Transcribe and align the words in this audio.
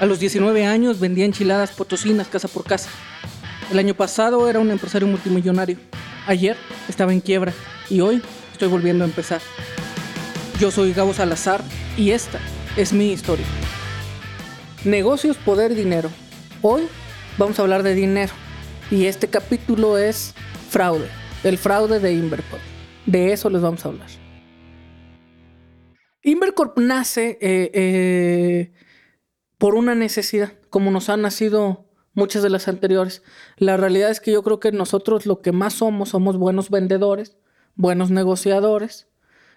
A 0.00 0.06
los 0.06 0.18
19 0.18 0.66
años 0.66 0.98
vendía 0.98 1.24
enchiladas 1.24 1.70
potosinas 1.70 2.26
casa 2.26 2.48
por 2.48 2.64
casa. 2.64 2.90
El 3.70 3.78
año 3.78 3.94
pasado 3.94 4.48
era 4.48 4.58
un 4.58 4.70
empresario 4.70 5.06
multimillonario. 5.06 5.78
Ayer 6.26 6.56
estaba 6.88 7.12
en 7.12 7.20
quiebra 7.20 7.52
y 7.88 8.00
hoy 8.00 8.20
estoy 8.52 8.68
volviendo 8.68 9.04
a 9.04 9.06
empezar. 9.06 9.40
Yo 10.58 10.72
soy 10.72 10.92
Gabo 10.92 11.14
Salazar 11.14 11.62
y 11.96 12.10
esta 12.10 12.40
es 12.76 12.92
mi 12.92 13.12
historia. 13.12 13.46
Negocios, 14.84 15.36
poder, 15.36 15.74
dinero. 15.76 16.10
Hoy 16.60 16.88
vamos 17.38 17.58
a 17.58 17.62
hablar 17.62 17.84
de 17.84 17.94
dinero 17.94 18.32
y 18.90 19.06
este 19.06 19.28
capítulo 19.28 19.96
es 19.96 20.34
fraude, 20.70 21.08
el 21.44 21.56
fraude 21.56 22.00
de 22.00 22.14
Invercorp. 22.14 22.62
De 23.06 23.32
eso 23.32 23.48
les 23.48 23.62
vamos 23.62 23.84
a 23.84 23.88
hablar. 23.88 24.08
Invercorp 26.22 26.78
nace 26.78 27.38
eh, 27.40 27.70
eh, 27.74 28.72
por 29.58 29.74
una 29.74 29.94
necesidad, 29.94 30.52
como 30.70 30.90
nos 30.90 31.08
han 31.08 31.22
nacido 31.22 31.84
muchas 32.14 32.42
de 32.42 32.50
las 32.50 32.68
anteriores. 32.68 33.22
La 33.56 33.76
realidad 33.76 34.10
es 34.10 34.20
que 34.20 34.32
yo 34.32 34.42
creo 34.42 34.60
que 34.60 34.72
nosotros 34.72 35.26
lo 35.26 35.40
que 35.40 35.52
más 35.52 35.74
somos 35.74 36.10
somos 36.10 36.36
buenos 36.36 36.70
vendedores, 36.70 37.36
buenos 37.74 38.10
negociadores. 38.10 39.08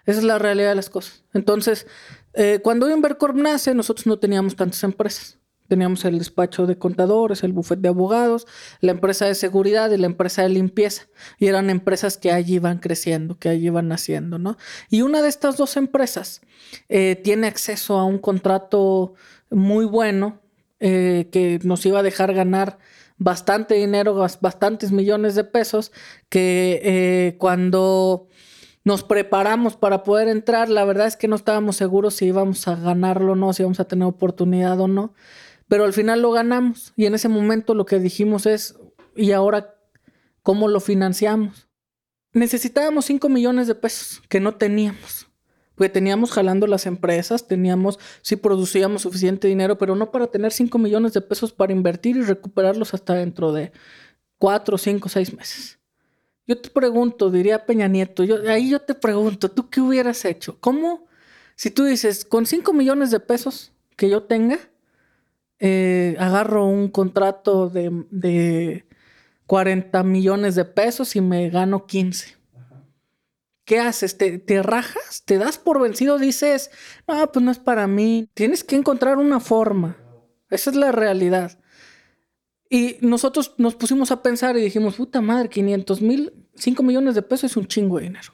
Esa 0.04 0.18
es 0.20 0.24
la 0.24 0.38
realidad 0.38 0.70
de 0.70 0.74
las 0.74 0.90
cosas. 0.90 1.24
Entonces, 1.34 1.86
eh, 2.34 2.60
cuando 2.62 2.90
Invercorp 2.90 3.36
nace, 3.36 3.74
nosotros 3.74 4.06
no 4.06 4.18
teníamos 4.18 4.56
tantas 4.56 4.82
empresas. 4.82 5.38
Teníamos 5.68 6.02
el 6.06 6.18
despacho 6.18 6.66
de 6.66 6.78
contadores, 6.78 7.42
el 7.44 7.52
bufete 7.52 7.82
de 7.82 7.88
abogados, 7.88 8.46
la 8.80 8.92
empresa 8.92 9.26
de 9.26 9.34
seguridad 9.34 9.90
y 9.90 9.98
la 9.98 10.06
empresa 10.06 10.42
de 10.42 10.48
limpieza. 10.48 11.08
Y 11.38 11.46
eran 11.46 11.68
empresas 11.68 12.16
que 12.16 12.32
allí 12.32 12.54
iban 12.54 12.78
creciendo, 12.78 13.38
que 13.38 13.50
allí 13.50 13.66
iban 13.66 13.88
naciendo, 13.88 14.38
¿no? 14.38 14.56
Y 14.88 15.02
una 15.02 15.20
de 15.20 15.28
estas 15.28 15.58
dos 15.58 15.76
empresas 15.76 16.40
eh, 16.88 17.20
tiene 17.22 17.48
acceso 17.48 17.98
a 17.98 18.04
un 18.06 18.18
contrato 18.18 19.12
muy 19.50 19.84
bueno 19.84 20.40
eh, 20.80 21.28
que 21.32 21.58
nos 21.62 21.84
iba 21.86 22.00
a 22.00 22.02
dejar 22.02 22.34
ganar 22.34 22.78
bastante 23.18 23.74
dinero, 23.74 24.14
bastantes 24.40 24.92
millones 24.92 25.34
de 25.34 25.44
pesos, 25.44 25.92
que 26.28 26.80
eh, 26.82 27.36
cuando 27.38 28.28
nos 28.84 29.02
preparamos 29.02 29.76
para 29.76 30.04
poder 30.04 30.28
entrar, 30.28 30.68
la 30.68 30.84
verdad 30.84 31.08
es 31.08 31.16
que 31.16 31.28
no 31.28 31.36
estábamos 31.36 31.76
seguros 31.76 32.14
si 32.14 32.26
íbamos 32.26 32.66
a 32.68 32.76
ganarlo 32.76 33.32
o 33.32 33.36
no, 33.36 33.52
si 33.52 33.62
íbamos 33.62 33.80
a 33.80 33.88
tener 33.88 34.06
oportunidad 34.06 34.80
o 34.80 34.88
no, 34.88 35.14
pero 35.66 35.84
al 35.84 35.92
final 35.92 36.22
lo 36.22 36.30
ganamos 36.30 36.92
y 36.96 37.06
en 37.06 37.14
ese 37.14 37.28
momento 37.28 37.74
lo 37.74 37.84
que 37.84 37.98
dijimos 37.98 38.46
es, 38.46 38.76
¿y 39.16 39.32
ahora 39.32 39.74
cómo 40.42 40.68
lo 40.68 40.80
financiamos? 40.80 41.68
Necesitábamos 42.32 43.06
5 43.06 43.28
millones 43.28 43.66
de 43.66 43.74
pesos 43.74 44.22
que 44.28 44.40
no 44.40 44.54
teníamos. 44.54 45.27
Porque 45.78 45.90
teníamos 45.90 46.32
jalando 46.32 46.66
las 46.66 46.86
empresas, 46.86 47.46
teníamos, 47.46 48.00
sí 48.20 48.34
producíamos 48.34 49.02
suficiente 49.02 49.46
dinero, 49.46 49.78
pero 49.78 49.94
no 49.94 50.10
para 50.10 50.26
tener 50.26 50.52
5 50.52 50.76
millones 50.76 51.12
de 51.12 51.20
pesos 51.20 51.52
para 51.52 51.72
invertir 51.72 52.16
y 52.16 52.22
recuperarlos 52.22 52.94
hasta 52.94 53.14
dentro 53.14 53.52
de 53.52 53.70
4, 54.38 54.76
5, 54.76 55.08
6 55.08 55.34
meses. 55.34 55.78
Yo 56.48 56.60
te 56.60 56.68
pregunto, 56.68 57.30
diría 57.30 57.64
Peña 57.64 57.86
Nieto, 57.86 58.24
ahí 58.48 58.70
yo 58.70 58.80
te 58.80 58.94
pregunto, 58.94 59.52
¿tú 59.52 59.70
qué 59.70 59.80
hubieras 59.80 60.24
hecho? 60.24 60.58
¿Cómo? 60.58 61.06
Si 61.54 61.70
tú 61.70 61.84
dices, 61.84 62.24
con 62.24 62.44
5 62.44 62.72
millones 62.72 63.12
de 63.12 63.20
pesos 63.20 63.70
que 63.94 64.10
yo 64.10 64.24
tenga, 64.24 64.58
eh, 65.60 66.16
agarro 66.18 66.66
un 66.66 66.88
contrato 66.88 67.68
de, 67.68 68.04
de 68.10 68.84
40 69.46 70.02
millones 70.02 70.56
de 70.56 70.64
pesos 70.64 71.14
y 71.14 71.20
me 71.20 71.50
gano 71.50 71.86
15. 71.86 72.37
¿Qué 73.68 73.80
haces? 73.80 74.16
¿Te, 74.16 74.62
rajas? 74.62 75.22
¿Te 75.26 75.36
das 75.36 75.58
por 75.58 75.78
vencido? 75.78 76.18
Dices, 76.18 76.70
no, 77.06 77.30
pues 77.30 77.44
no 77.44 77.50
es 77.50 77.58
para 77.58 77.86
mí. 77.86 78.26
Tienes 78.32 78.64
que 78.64 78.76
encontrar 78.76 79.18
una 79.18 79.40
forma. 79.40 79.98
Esa 80.48 80.70
es 80.70 80.76
la 80.76 80.90
realidad. 80.90 81.60
Y 82.70 82.96
nosotros 83.02 83.54
nos 83.58 83.74
pusimos 83.74 84.10
a 84.10 84.22
pensar 84.22 84.56
y 84.56 84.62
dijimos, 84.62 84.96
puta 84.96 85.20
madre, 85.20 85.50
500 85.50 86.00
mil, 86.00 86.32
5 86.54 86.82
millones 86.82 87.14
de 87.14 87.20
pesos 87.20 87.50
es 87.50 87.56
un 87.58 87.66
chingo 87.66 87.98
de 87.98 88.04
dinero. 88.04 88.32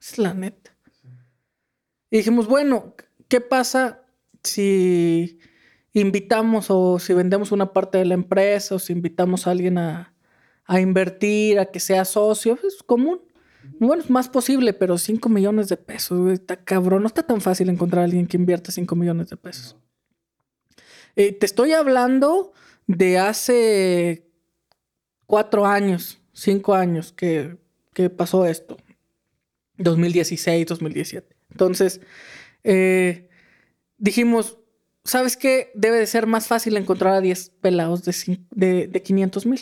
Es 0.00 0.16
la 0.16 0.32
neta. 0.32 0.74
Y 2.10 2.16
dijimos, 2.16 2.46
bueno, 2.46 2.94
¿qué 3.28 3.42
pasa 3.42 4.06
si 4.42 5.38
invitamos 5.92 6.70
o 6.70 6.98
si 6.98 7.12
vendemos 7.12 7.52
una 7.52 7.74
parte 7.74 7.98
de 7.98 8.06
la 8.06 8.14
empresa 8.14 8.76
o 8.76 8.78
si 8.78 8.94
invitamos 8.94 9.46
a 9.46 9.50
alguien 9.50 9.76
a, 9.76 10.14
a 10.64 10.80
invertir, 10.80 11.58
a 11.58 11.66
que 11.66 11.78
sea 11.78 12.06
socio? 12.06 12.58
Es 12.66 12.82
común. 12.82 13.20
Bueno, 13.78 14.02
es 14.02 14.10
más 14.10 14.28
posible, 14.28 14.72
pero 14.72 14.98
5 14.98 15.28
millones 15.28 15.68
de 15.68 15.76
pesos, 15.76 16.32
está 16.32 16.56
cabrón. 16.56 17.02
No 17.02 17.08
está 17.08 17.22
tan 17.22 17.40
fácil 17.40 17.68
encontrar 17.68 18.02
a 18.02 18.04
alguien 18.04 18.26
que 18.26 18.36
invierta 18.36 18.72
5 18.72 18.94
millones 18.96 19.28
de 19.28 19.36
pesos. 19.36 19.76
Eh, 21.16 21.32
te 21.32 21.46
estoy 21.46 21.72
hablando 21.72 22.52
de 22.86 23.18
hace 23.18 24.26
cuatro 25.24 25.66
años, 25.66 26.20
cinco 26.32 26.74
años 26.74 27.12
que, 27.12 27.58
pasó 28.16 28.46
esto. 28.46 28.76
2016, 29.78 30.66
2017. 30.66 31.36
Entonces, 31.50 32.00
eh, 32.64 33.28
dijimos, 33.98 34.58
¿sabes 35.04 35.36
qué? 35.36 35.70
Debe 35.74 35.98
de 35.98 36.06
ser 36.06 36.26
más 36.26 36.46
fácil 36.46 36.76
encontrar 36.76 37.14
a 37.14 37.20
10 37.20 37.50
pelados 37.60 38.04
de, 38.04 38.38
de, 38.50 38.86
de 38.86 39.02
500 39.02 39.46
mil. 39.46 39.60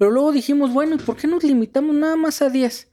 Pero 0.00 0.12
luego 0.12 0.32
dijimos, 0.32 0.72
bueno, 0.72 0.94
¿y 0.94 0.98
por 0.98 1.14
qué 1.14 1.26
nos 1.26 1.44
limitamos 1.44 1.94
nada 1.94 2.16
más 2.16 2.40
a 2.40 2.48
10? 2.48 2.90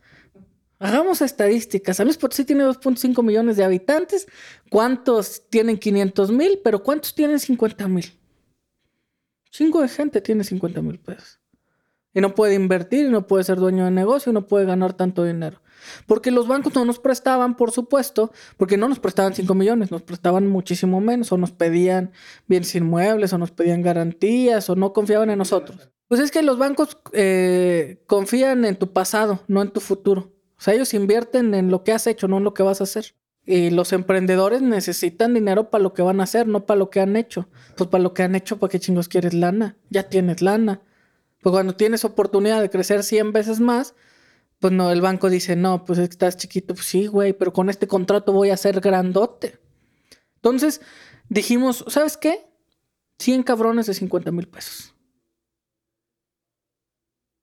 Hagamos 0.77 1.21
estadísticas. 1.21 1.95
San 1.95 2.05
Luis 2.05 2.17
Potosí 2.17 2.43
tiene 2.43 2.65
2.5 2.65 3.23
millones 3.23 3.55
de 3.55 3.63
habitantes. 3.63 4.27
¿Cuántos 4.69 5.47
tienen 5.49 5.77
500 5.77 6.31
mil? 6.31 6.59
Pero 6.61 6.83
¿cuántos 6.83 7.15
tienen 7.15 7.39
50 7.39 7.87
mil? 7.87 8.11
Cinco 9.49 9.81
de 9.81 9.87
gente 9.87 10.19
tiene 10.19 10.43
50 10.43 10.81
mil 10.81 10.99
pesos. 10.99 11.39
Y 12.13 12.19
no 12.19 12.35
puede 12.35 12.55
invertir, 12.55 13.05
y 13.05 13.09
no 13.09 13.25
puede 13.25 13.45
ser 13.45 13.57
dueño 13.57 13.85
de 13.85 13.91
negocio, 13.91 14.31
y 14.31 14.33
no 14.33 14.45
puede 14.45 14.65
ganar 14.65 14.91
tanto 14.91 15.23
dinero. 15.23 15.61
Porque 16.07 16.29
los 16.29 16.45
bancos 16.45 16.75
no 16.75 16.83
nos 16.83 16.99
prestaban, 16.99 17.55
por 17.55 17.71
supuesto, 17.71 18.33
porque 18.57 18.75
no 18.75 18.89
nos 18.89 18.99
prestaban 18.99 19.33
5 19.33 19.55
millones, 19.55 19.91
nos 19.91 20.01
prestaban 20.01 20.47
muchísimo 20.47 20.99
menos, 20.99 21.31
o 21.31 21.37
nos 21.37 21.53
pedían 21.53 22.11
bienes 22.47 22.75
inmuebles, 22.75 23.31
o 23.31 23.37
nos 23.37 23.51
pedían 23.51 23.81
garantías, 23.81 24.69
o 24.69 24.75
no 24.75 24.91
confiaban 24.91 25.29
en 25.29 25.37
nosotros. 25.37 25.89
Pues 26.07 26.21
es 26.21 26.31
que 26.31 26.41
los 26.41 26.57
bancos 26.57 26.97
eh, 27.11 28.01
confían 28.07 28.63
en 28.65 28.77
tu 28.77 28.93
pasado, 28.93 29.43
no 29.47 29.61
en 29.61 29.71
tu 29.71 29.81
futuro. 29.81 30.31
O 30.57 30.61
sea, 30.61 30.73
ellos 30.73 30.93
invierten 30.93 31.53
en 31.53 31.69
lo 31.69 31.83
que 31.83 31.91
has 31.91 32.07
hecho, 32.07 32.27
no 32.27 32.37
en 32.37 32.43
lo 32.43 32.53
que 32.53 32.63
vas 32.63 32.81
a 32.81 32.85
hacer. 32.85 33.15
Y 33.45 33.69
los 33.69 33.93
emprendedores 33.93 34.61
necesitan 34.61 35.33
dinero 35.33 35.69
para 35.69 35.83
lo 35.83 35.93
que 35.93 36.01
van 36.01 36.19
a 36.19 36.23
hacer, 36.23 36.47
no 36.47 36.65
para 36.65 36.77
lo 36.77 36.89
que 36.89 36.99
han 36.99 37.15
hecho. 37.15 37.47
Pues 37.75 37.89
para 37.89 38.03
lo 38.03 38.13
que 38.13 38.23
han 38.23 38.35
hecho, 38.35 38.57
¿para 38.57 38.71
qué 38.71 38.79
chingos 38.79 39.07
quieres 39.07 39.33
lana? 39.33 39.77
Ya 39.89 40.03
tienes 40.09 40.41
lana. 40.41 40.81
Pues 41.41 41.51
cuando 41.51 41.75
tienes 41.75 42.03
oportunidad 42.03 42.61
de 42.61 42.69
crecer 42.69 43.03
100 43.03 43.31
veces 43.31 43.59
más, 43.59 43.93
pues 44.59 44.73
no, 44.73 44.91
el 44.91 45.01
banco 45.01 45.29
dice, 45.29 45.55
no, 45.55 45.85
pues 45.85 45.99
estás 45.99 46.37
chiquito. 46.37 46.73
Pues 46.73 46.87
sí, 46.87 47.07
güey, 47.07 47.33
pero 47.33 47.53
con 47.53 47.69
este 47.69 47.87
contrato 47.87 48.33
voy 48.33 48.49
a 48.49 48.57
ser 48.57 48.79
grandote. 48.81 49.59
Entonces 50.35 50.81
dijimos, 51.29 51.85
¿sabes 51.87 52.17
qué? 52.17 52.47
100 53.19 53.43
cabrones 53.43 53.85
de 53.85 53.93
50 53.93 54.31
mil 54.31 54.47
pesos. 54.47 54.96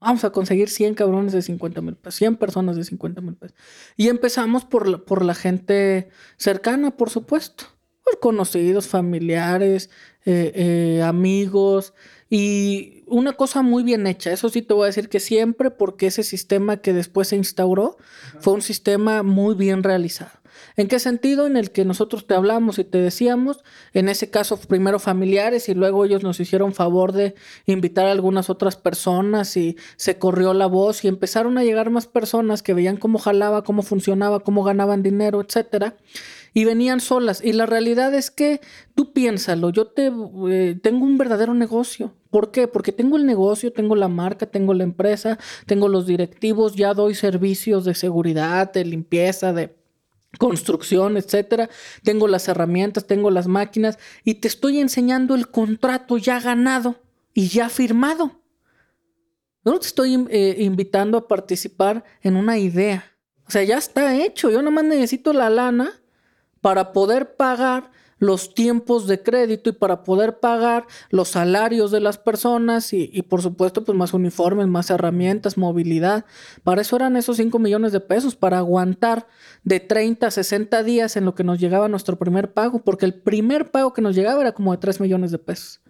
Vamos 0.04 0.22
a 0.22 0.31
conseguir 0.31 0.69
100 0.69 0.97
cabrones 0.97 1.32
de 1.32 1.41
50 1.41 1.81
mil 1.81 1.97
pesos, 1.97 2.16
100 2.16 2.37
personas 2.37 2.76
de 2.76 2.84
50 2.84 3.22
mil 3.22 3.37
pesos. 3.37 3.56
Y 3.97 4.09
empezamos 4.09 4.66
por 4.66 4.87
la, 4.87 4.98
por 4.98 5.25
la 5.25 5.34
gente 5.34 6.10
cercana, 6.37 6.94
por 6.94 7.09
supuesto. 7.09 7.65
Por 8.04 8.20
conocidos, 8.20 8.87
familiares, 8.87 9.88
eh, 10.26 10.53
eh, 10.54 11.03
amigos. 11.03 11.94
Y 12.28 13.03
una 13.06 13.32
cosa 13.32 13.62
muy 13.62 13.82
bien 13.82 14.06
hecha. 14.06 14.31
Eso 14.31 14.50
sí 14.50 14.60
te 14.60 14.75
voy 14.75 14.84
a 14.84 14.87
decir 14.88 15.09
que 15.09 15.20
siempre, 15.20 15.70
porque 15.70 16.09
ese 16.09 16.22
sistema 16.22 16.76
que 16.76 16.92
después 16.92 17.28
se 17.28 17.36
instauró 17.36 17.97
fue 18.41 18.53
un 18.53 18.60
sistema 18.60 19.22
muy 19.22 19.54
bien 19.54 19.82
realizado. 19.82 20.32
¿En 20.77 20.89
qué 20.89 20.99
sentido? 20.99 21.47
En 21.47 21.57
el 21.57 21.71
que 21.71 21.85
nosotros 21.85 22.27
te 22.27 22.35
hablamos 22.35 22.79
y 22.79 22.85
te 22.85 22.99
decíamos, 22.99 23.62
en 23.93 24.09
ese 24.09 24.31
caso 24.31 24.57
primero 24.57 24.98
familiares 24.98 25.69
y 25.69 25.75
luego 25.75 26.04
ellos 26.04 26.22
nos 26.22 26.41
hicieron 26.41 26.75
favor 26.75 27.13
de 27.13 27.34
invitar 27.66 28.07
a 28.07 28.13
algunas 28.13 28.51
otras 28.51 28.77
personas 28.77 29.57
y 29.57 29.77
se 29.97 30.19
corrió 30.19 30.53
la 30.53 30.66
voz 30.66 31.04
y 31.04 31.09
empezaron 31.09 31.59
a 31.59 31.65
llegar 31.65 31.91
más 31.91 32.07
personas 32.07 32.63
que 32.63 32.75
veían 32.75 32.97
cómo 32.97 33.19
jalaba, 33.19 33.63
cómo 33.63 33.83
funcionaba, 33.83 34.41
cómo 34.41 34.65
ganaban 34.65 35.03
dinero, 35.03 35.41
etcétera 35.41 35.97
y 36.54 36.65
venían 36.65 37.01
solas. 37.01 37.45
Y 37.45 37.53
la 37.53 37.66
realidad 37.66 38.15
es 38.15 38.31
que 38.31 38.60
tú 38.95 39.13
piénsalo, 39.13 39.71
yo 39.71 39.89
te 39.89 40.10
eh, 40.48 40.78
tengo 40.81 41.04
un 41.04 41.19
verdadero 41.19 41.53
negocio. 41.53 42.15
¿Por 42.31 42.53
qué? 42.53 42.69
Porque 42.69 42.93
tengo 42.93 43.16
el 43.16 43.27
negocio, 43.27 43.72
tengo 43.72 43.97
la 43.97 44.09
marca, 44.09 44.47
tengo 44.47 44.72
la 44.72 44.84
empresa, 44.84 45.39
tengo 45.66 45.89
los 45.89 46.07
directivos, 46.07 46.75
ya 46.77 46.95
doy 46.95 47.15
servicios 47.15 47.84
de 47.84 47.95
seguridad, 47.95 48.72
de 48.72 48.84
limpieza, 48.84 49.53
de 49.53 49.77
construcción, 50.39 51.16
etcétera. 51.16 51.69
Tengo 52.03 52.28
las 52.28 52.48
herramientas, 52.48 53.07
tengo 53.07 53.31
las 53.31 53.47
máquinas 53.47 53.98
y 54.25 54.34
te 54.34 54.48
estoy 54.48 54.81
enseñando 54.81 55.34
el 55.34 55.48
contrato 55.48 56.19
ya 56.19 56.41
ganado 56.41 57.01
y 57.33 57.48
ya 57.48 57.69
firmado. 57.69 58.41
No 59.65 59.78
te 59.81 59.86
estoy 59.86 60.27
eh, 60.31 60.57
invitando 60.59 61.16
a 61.16 61.27
participar 61.27 62.04
en 62.21 62.36
una 62.36 62.59
idea. 62.59 63.13
O 63.47 63.51
sea, 63.51 63.63
ya 63.65 63.78
está 63.78 64.15
hecho. 64.15 64.51
Yo 64.51 64.63
nomás 64.63 64.84
necesito 64.84 65.33
la 65.33 65.51
lana 65.51 65.92
para 66.60 66.92
poder 66.92 67.36
pagar 67.36 67.91
los 68.24 68.54
tiempos 68.54 69.06
de 69.06 69.22
crédito 69.22 69.71
y 69.71 69.72
para 69.72 70.03
poder 70.03 70.41
pagar 70.41 70.86
los 71.10 71.28
salarios 71.28 71.91
de 71.91 72.00
las 72.00 72.18
personas 72.18 72.92
y, 72.92 73.22
por 73.22 73.42
supuesto 73.42 73.84
pues 73.84 73.97
más 73.97 74.15
uniformes, 74.15 74.66
más 74.66 74.91
herramientas, 74.91 75.59
movilidad. 75.59 76.24
Para 76.62 76.80
eso 76.80 76.97
eran 76.97 77.16
esos 77.16 77.36
5 77.36 77.59
millones 77.59 77.92
de 77.92 78.00
pesos, 78.00 78.34
para 78.34 78.59
aguantar 78.59 79.26
de 79.62 79.80
30 79.80 80.26
a 80.26 80.30
60 80.30 80.82
días 80.82 81.16
en 81.16 81.24
lo 81.24 81.34
que 81.34 81.44
nos 81.44 81.60
llegaba 81.60 81.88
nuestro 81.88 82.18
primer 82.18 82.53
pago, 82.53 82.82
porque 82.82 83.04
el 83.04 83.15
primer 83.15 83.71
pago 83.71 83.92
que 83.92 84.03
nos 84.03 84.16
llegaba 84.16 84.41
era 84.41 84.53
como 84.53 84.72
de 84.72 84.78
3 84.78 85.00
millones 85.00 85.30
de 85.30 85.38
pesos. 85.38 85.82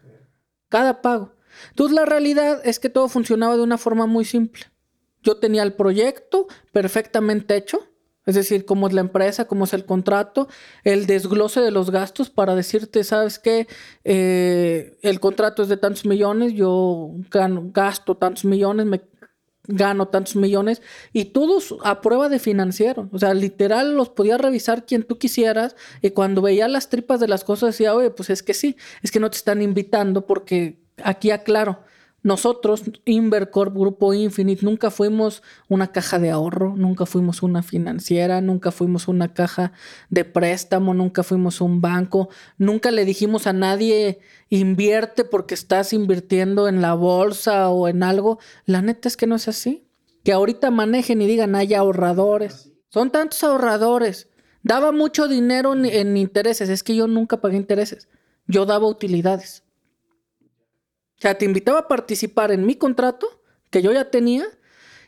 Cada 0.68 1.02
pago. 1.02 1.34
Entonces 1.70 1.94
la 1.94 2.04
realidad 2.04 2.60
es 2.64 2.80
que 2.80 2.90
todo 2.90 3.08
funcionaba 3.08 3.56
de 3.56 3.62
una 3.62 3.78
forma 3.78 4.06
muy 4.06 4.24
simple. 4.24 4.64
Yo 5.22 5.36
tenía 5.36 5.62
el 5.62 5.74
proyecto 5.74 6.48
perfectamente 6.72 7.56
hecho, 7.56 7.80
es 8.26 8.34
decir, 8.34 8.64
cómo 8.64 8.86
es 8.86 8.92
la 8.92 9.00
empresa, 9.00 9.46
cómo 9.46 9.64
es 9.64 9.74
el 9.74 9.84
contrato, 9.84 10.48
el 10.82 11.06
desglose 11.06 11.60
de 11.60 11.70
los 11.70 11.90
gastos 11.90 12.30
para 12.30 12.54
decirte, 12.54 13.04
sabes 13.04 13.38
que 13.38 13.68
eh, 14.04 14.96
el 15.02 15.20
contrato 15.20 15.62
es 15.62 15.68
de 15.68 15.76
tantos 15.76 16.06
millones, 16.06 16.54
yo 16.54 17.10
gasto 17.72 18.16
tantos 18.16 18.44
millones, 18.44 18.86
me 18.86 19.02
gano 19.66 20.08
tantos 20.08 20.36
millones 20.36 20.82
y 21.12 21.26
todos 21.26 21.74
a 21.84 22.00
prueba 22.00 22.28
de 22.28 22.38
financiero. 22.38 23.08
O 23.12 23.18
sea, 23.18 23.34
literal 23.34 23.94
los 23.94 24.10
podía 24.10 24.38
revisar 24.38 24.84
quien 24.84 25.02
tú 25.02 25.18
quisieras 25.18 25.74
y 26.02 26.10
cuando 26.10 26.42
veía 26.42 26.68
las 26.68 26.88
tripas 26.88 27.20
de 27.20 27.28
las 27.28 27.44
cosas 27.44 27.70
decía, 27.70 27.94
oye, 27.94 28.10
pues 28.10 28.30
es 28.30 28.42
que 28.42 28.54
sí, 28.54 28.76
es 29.02 29.10
que 29.10 29.20
no 29.20 29.30
te 29.30 29.36
están 29.36 29.62
invitando 29.62 30.26
porque 30.26 30.78
aquí 31.02 31.30
aclaro, 31.30 31.80
nosotros, 32.24 32.84
Invercorp, 33.04 33.76
Grupo 33.76 34.14
Infinite, 34.14 34.64
nunca 34.64 34.90
fuimos 34.90 35.42
una 35.68 35.92
caja 35.92 36.18
de 36.18 36.30
ahorro, 36.30 36.74
nunca 36.74 37.04
fuimos 37.04 37.42
una 37.42 37.62
financiera, 37.62 38.40
nunca 38.40 38.70
fuimos 38.70 39.08
una 39.08 39.34
caja 39.34 39.72
de 40.08 40.24
préstamo, 40.24 40.94
nunca 40.94 41.22
fuimos 41.22 41.60
un 41.60 41.82
banco, 41.82 42.30
nunca 42.56 42.90
le 42.90 43.04
dijimos 43.04 43.46
a 43.46 43.52
nadie 43.52 44.20
invierte 44.48 45.24
porque 45.24 45.52
estás 45.52 45.92
invirtiendo 45.92 46.66
en 46.66 46.80
la 46.80 46.94
bolsa 46.94 47.68
o 47.68 47.88
en 47.88 48.02
algo. 48.02 48.38
La 48.64 48.80
neta 48.80 49.06
es 49.06 49.18
que 49.18 49.26
no 49.26 49.34
es 49.34 49.46
así. 49.46 49.86
Que 50.22 50.32
ahorita 50.32 50.70
manejen 50.70 51.20
y 51.20 51.26
digan 51.26 51.54
hay 51.54 51.74
ahorradores. 51.74 52.72
Son 52.88 53.10
tantos 53.10 53.44
ahorradores. 53.44 54.30
Daba 54.62 54.92
mucho 54.92 55.28
dinero 55.28 55.74
en 55.74 56.16
intereses. 56.16 56.70
Es 56.70 56.82
que 56.82 56.96
yo 56.96 57.06
nunca 57.06 57.42
pagué 57.42 57.58
intereses. 57.58 58.08
Yo 58.46 58.64
daba 58.64 58.86
utilidades. 58.86 59.63
Sea, 61.24 61.38
te 61.38 61.46
invitaba 61.46 61.78
a 61.78 61.88
participar 61.88 62.52
en 62.52 62.66
mi 62.66 62.74
contrato 62.74 63.26
que 63.70 63.80
yo 63.80 63.90
ya 63.92 64.10
tenía 64.10 64.44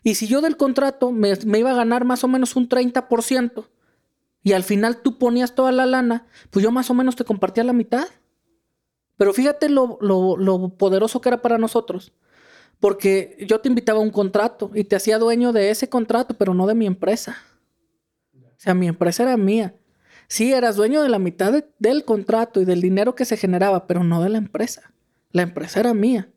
y 0.03 0.15
si 0.15 0.27
yo 0.27 0.41
del 0.41 0.57
contrato 0.57 1.13
me, 1.13 1.35
iba 1.59 1.71
a 1.71 1.75
ganar 1.75 2.07
más 2.07 2.25
o 2.25 2.29
menos 2.29 2.57
un 2.57 2.71
30% 2.71 3.67
y 4.43 4.55
al 4.55 4.63
final 4.63 5.03
tú 5.03 5.19
ponías 5.19 5.55
toda 5.55 5.73
la 5.73 5.85
lana, 5.85 6.27
pues 6.49 6.63
yo 6.63 6.73
más 6.73 6.89
o 6.89 6.95
menos 6.95 7.17
te 7.17 7.27
compartía 7.27 7.65
la 7.65 7.75
mitad. 7.75 8.07
Pero 9.19 9.35
fíjate 9.35 9.69
lo, 9.69 9.99
lo, 10.01 10.69
poderoso 10.79 11.21
que 11.21 11.29
era 11.29 11.43
para 11.43 11.59
nosotros. 11.59 12.15
Porque 12.81 13.37
yo 13.47 13.61
te 13.61 13.69
invitaba 13.69 13.99
a 13.99 14.03
un 14.03 14.11
contrato 14.11 14.71
y 14.73 14.85
te 14.85 14.97
hacía 14.97 15.19
dueño 15.19 15.53
de 15.53 15.69
ese 15.69 15.91
contrato, 15.91 16.33
pero 16.39 16.55
no 16.55 16.67
de 16.67 16.77
mi 16.77 16.87
empresa. 16.87 17.37
O 18.35 18.57
sea, 18.57 18.73
mi 18.73 18.89
empresa 18.89 19.25
era 19.25 19.37
mía. 19.37 19.75
Sí, 20.29 20.55
eras 20.55 20.77
dueño 20.77 21.03
de 21.03 21.11
la 21.11 21.19
mitad 21.19 21.63
del 21.79 22.05
contrato 22.07 22.63
y 22.63 22.65
del 22.65 22.81
dinero 22.81 23.15
que 23.15 23.27
se 23.27 23.37
generaba, 23.37 23.87
pero 23.87 24.03
no 24.03 24.23
de 24.23 24.31
la 24.31 24.39
empresa. 24.39 24.95
La 25.33 25.43
empresa 25.43 25.81
era 25.81 25.95
mía. 25.95 26.29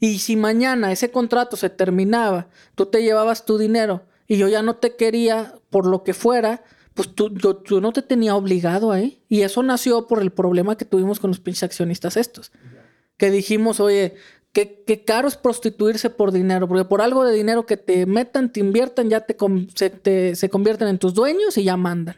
Y 0.00 0.18
si 0.18 0.36
mañana 0.36 0.92
ese 0.92 1.10
contrato 1.10 1.56
se 1.56 1.70
terminaba, 1.70 2.48
tú 2.74 2.86
te 2.86 3.02
llevabas 3.02 3.44
tu 3.44 3.58
dinero 3.58 4.02
y 4.26 4.36
yo 4.36 4.48
ya 4.48 4.62
no 4.62 4.76
te 4.76 4.96
quería 4.96 5.54
por 5.70 5.86
lo 5.86 6.02
que 6.02 6.14
fuera, 6.14 6.62
pues 6.94 7.14
tú, 7.14 7.32
yo, 7.34 7.80
no 7.80 7.92
te 7.92 8.02
tenía 8.02 8.36
obligado 8.36 8.92
ahí. 8.92 9.22
Y 9.28 9.42
eso 9.42 9.62
nació 9.62 10.06
por 10.06 10.20
el 10.20 10.30
problema 10.30 10.76
que 10.76 10.84
tuvimos 10.84 11.20
con 11.20 11.30
los 11.30 11.40
pinches 11.40 11.64
accionistas 11.64 12.16
estos. 12.16 12.52
Que 13.16 13.30
dijimos, 13.30 13.80
oye, 13.80 14.14
qué, 14.52 15.04
caro 15.06 15.28
es 15.28 15.36
prostituirse 15.36 16.10
por 16.10 16.32
dinero, 16.32 16.68
porque 16.68 16.84
por 16.84 17.00
algo 17.00 17.24
de 17.24 17.34
dinero 17.34 17.66
que 17.66 17.76
te 17.76 18.06
metan, 18.06 18.52
te 18.52 18.60
inviertan, 18.60 19.08
ya 19.10 19.20
te, 19.20 19.36
se, 19.74 19.90
te, 19.90 20.36
se 20.36 20.48
convierten 20.48 20.88
en 20.88 20.98
tus 20.98 21.14
dueños 21.14 21.56
y 21.58 21.64
ya 21.64 21.76
mandan. 21.76 22.16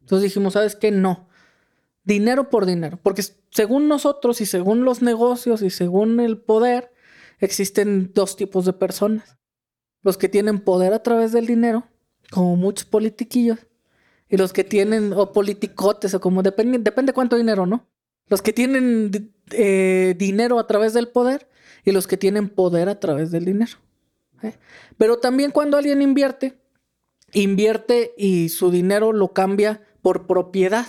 Entonces 0.00 0.24
dijimos, 0.24 0.52
¿sabes 0.52 0.76
qué? 0.76 0.90
No 0.90 1.26
dinero 2.06 2.48
por 2.48 2.64
dinero, 2.64 2.98
porque 3.02 3.22
según 3.50 3.88
nosotros 3.88 4.40
y 4.40 4.46
según 4.46 4.84
los 4.84 5.02
negocios 5.02 5.60
y 5.60 5.70
según 5.70 6.20
el 6.20 6.38
poder, 6.38 6.92
existen 7.40 8.12
dos 8.14 8.36
tipos 8.36 8.64
de 8.64 8.72
personas. 8.72 9.36
Los 10.02 10.16
que 10.16 10.28
tienen 10.28 10.60
poder 10.60 10.94
a 10.94 11.02
través 11.02 11.32
del 11.32 11.46
dinero, 11.46 11.88
como 12.30 12.56
muchos 12.56 12.86
politiquillos, 12.86 13.58
y 14.28 14.36
los 14.36 14.52
que 14.52 14.62
tienen, 14.62 15.12
o 15.12 15.32
politicotes, 15.32 16.14
o 16.14 16.20
como 16.20 16.42
depende, 16.42 16.78
depende 16.78 17.12
cuánto 17.12 17.36
dinero, 17.36 17.66
¿no? 17.66 17.88
Los 18.28 18.40
que 18.40 18.52
tienen 18.52 19.34
eh, 19.50 20.14
dinero 20.16 20.58
a 20.58 20.66
través 20.66 20.94
del 20.94 21.08
poder 21.08 21.48
y 21.84 21.90
los 21.90 22.06
que 22.06 22.16
tienen 22.16 22.48
poder 22.48 22.88
a 22.88 22.98
través 22.98 23.30
del 23.30 23.44
dinero. 23.44 23.78
¿eh? 24.42 24.54
Pero 24.96 25.18
también 25.18 25.50
cuando 25.50 25.76
alguien 25.76 26.02
invierte, 26.02 26.58
invierte 27.32 28.14
y 28.16 28.48
su 28.48 28.70
dinero 28.70 29.12
lo 29.12 29.32
cambia 29.32 29.80
por 30.02 30.26
propiedad 30.26 30.86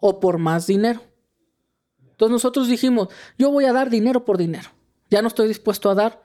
o 0.00 0.20
por 0.20 0.38
más 0.38 0.66
dinero. 0.66 1.00
Entonces 2.10 2.32
nosotros 2.32 2.68
dijimos, 2.68 3.08
yo 3.38 3.50
voy 3.50 3.64
a 3.64 3.72
dar 3.72 3.90
dinero 3.90 4.24
por 4.24 4.38
dinero. 4.38 4.70
Ya 5.10 5.22
no 5.22 5.28
estoy 5.28 5.48
dispuesto 5.48 5.90
a 5.90 5.94
dar 5.94 6.22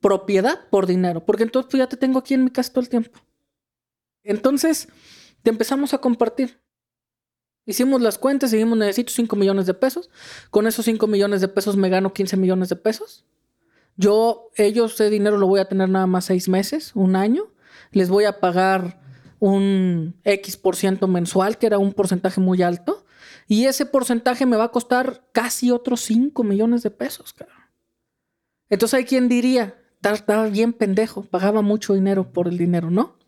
propiedad 0.00 0.68
por 0.70 0.86
dinero, 0.86 1.24
porque 1.24 1.42
entonces 1.42 1.70
pues, 1.70 1.78
ya 1.78 1.88
te 1.88 1.96
tengo 1.96 2.18
aquí 2.18 2.34
en 2.34 2.44
mi 2.44 2.50
casa 2.50 2.72
todo 2.72 2.82
el 2.82 2.88
tiempo. 2.88 3.18
Entonces, 4.22 4.88
te 5.42 5.50
empezamos 5.50 5.94
a 5.94 5.98
compartir. 5.98 6.60
Hicimos 7.66 8.00
las 8.00 8.18
cuentas 8.18 8.52
y 8.52 8.56
dijimos, 8.56 8.78
necesito 8.78 9.12
5 9.12 9.36
millones 9.36 9.66
de 9.66 9.74
pesos. 9.74 10.10
Con 10.50 10.66
esos 10.66 10.84
5 10.84 11.06
millones 11.06 11.40
de 11.40 11.48
pesos 11.48 11.76
me 11.76 11.88
gano 11.88 12.12
15 12.12 12.36
millones 12.36 12.68
de 12.68 12.76
pesos. 12.76 13.24
Yo, 13.96 14.50
ellos, 14.56 14.94
ese 14.94 15.10
dinero 15.10 15.38
lo 15.38 15.46
voy 15.46 15.60
a 15.60 15.66
tener 15.66 15.88
nada 15.88 16.06
más 16.06 16.26
6 16.26 16.48
meses, 16.48 16.92
un 16.94 17.16
año. 17.16 17.52
Les 17.92 18.08
voy 18.08 18.24
a 18.24 18.40
pagar 18.40 19.00
un 19.38 20.16
X 20.24 20.56
por 20.56 20.76
ciento 20.76 21.06
mensual, 21.06 21.58
que 21.58 21.66
era 21.66 21.78
un 21.78 21.92
porcentaje 21.92 22.40
muy 22.40 22.62
alto. 22.62 22.99
Y 23.50 23.66
ese 23.66 23.84
porcentaje 23.84 24.46
me 24.46 24.56
va 24.56 24.62
a 24.62 24.70
costar 24.70 25.24
casi 25.32 25.72
otros 25.72 26.02
5 26.02 26.44
millones 26.44 26.84
de 26.84 26.92
pesos, 26.92 27.34
Entonces 28.68 28.96
hay 28.96 29.04
quien 29.04 29.28
diría, 29.28 29.74
estaba 30.00 30.46
bien 30.46 30.72
pendejo, 30.72 31.24
pagaba 31.24 31.60
mucho 31.60 31.94
dinero 31.94 32.32
por 32.32 32.46
el 32.46 32.56
dinero, 32.56 32.92
¿no? 32.92 33.18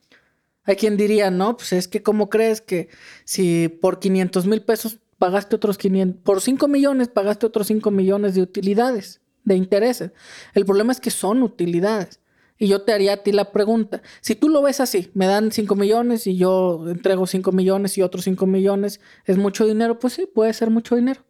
Hay 0.63 0.77
quien 0.77 0.97
diría, 0.97 1.33
no, 1.33 1.57
pues 1.57 1.73
es 1.73 1.89
que 1.89 2.05
¿cómo 2.05 2.31
crees 2.31 2.61
que 2.61 2.89
si 3.25 3.67
por 3.67 3.99
500 3.99 4.47
mil 4.47 4.63
pesos 4.63 5.01
pagaste 5.19 5.57
otros 5.57 5.77
500, 5.77 6.23
por 6.23 6.41
5 6.41 6.69
millones 6.69 7.09
pagaste 7.09 7.45
otros 7.45 7.67
5 7.67 7.91
millones 7.91 8.37
de 8.37 8.43
utilidades, 8.43 9.21
de 9.43 9.57
intereses? 9.57 10.13
El 10.55 10.65
problema 10.65 10.93
es 10.93 11.01
que 11.01 11.11
son 11.11 11.43
utilidades. 11.43 12.21
Y 12.63 12.69
yo 12.69 12.83
te 12.83 12.93
haría 12.93 13.15
a 13.15 13.17
ti 13.17 13.33
la 13.33 13.51
pregunta, 13.51 14.03
si 14.21 14.37
tú 14.37 14.49
lo 14.49 14.63
ves 14.63 14.79
así, 14.79 15.11
me 15.15 15.27
dan 15.27 15.51
5 15.51 15.75
millones 15.75 16.29
y 16.29 16.37
yo 16.37 16.85
entrego 16.87 17.27
5 17.27 17.51
millones 17.51 17.99
y 17.99 18.03
otros 18.03 18.23
5 18.23 18.47
millones, 18.47 19.01
¿es 19.25 19.37
mucho 19.37 19.67
dinero? 19.67 19.99
Pues 19.99 20.13
sí, 20.13 20.27
puede 20.33 20.53
ser 20.53 20.71
mucho 20.71 20.95
dinero. 20.95 21.25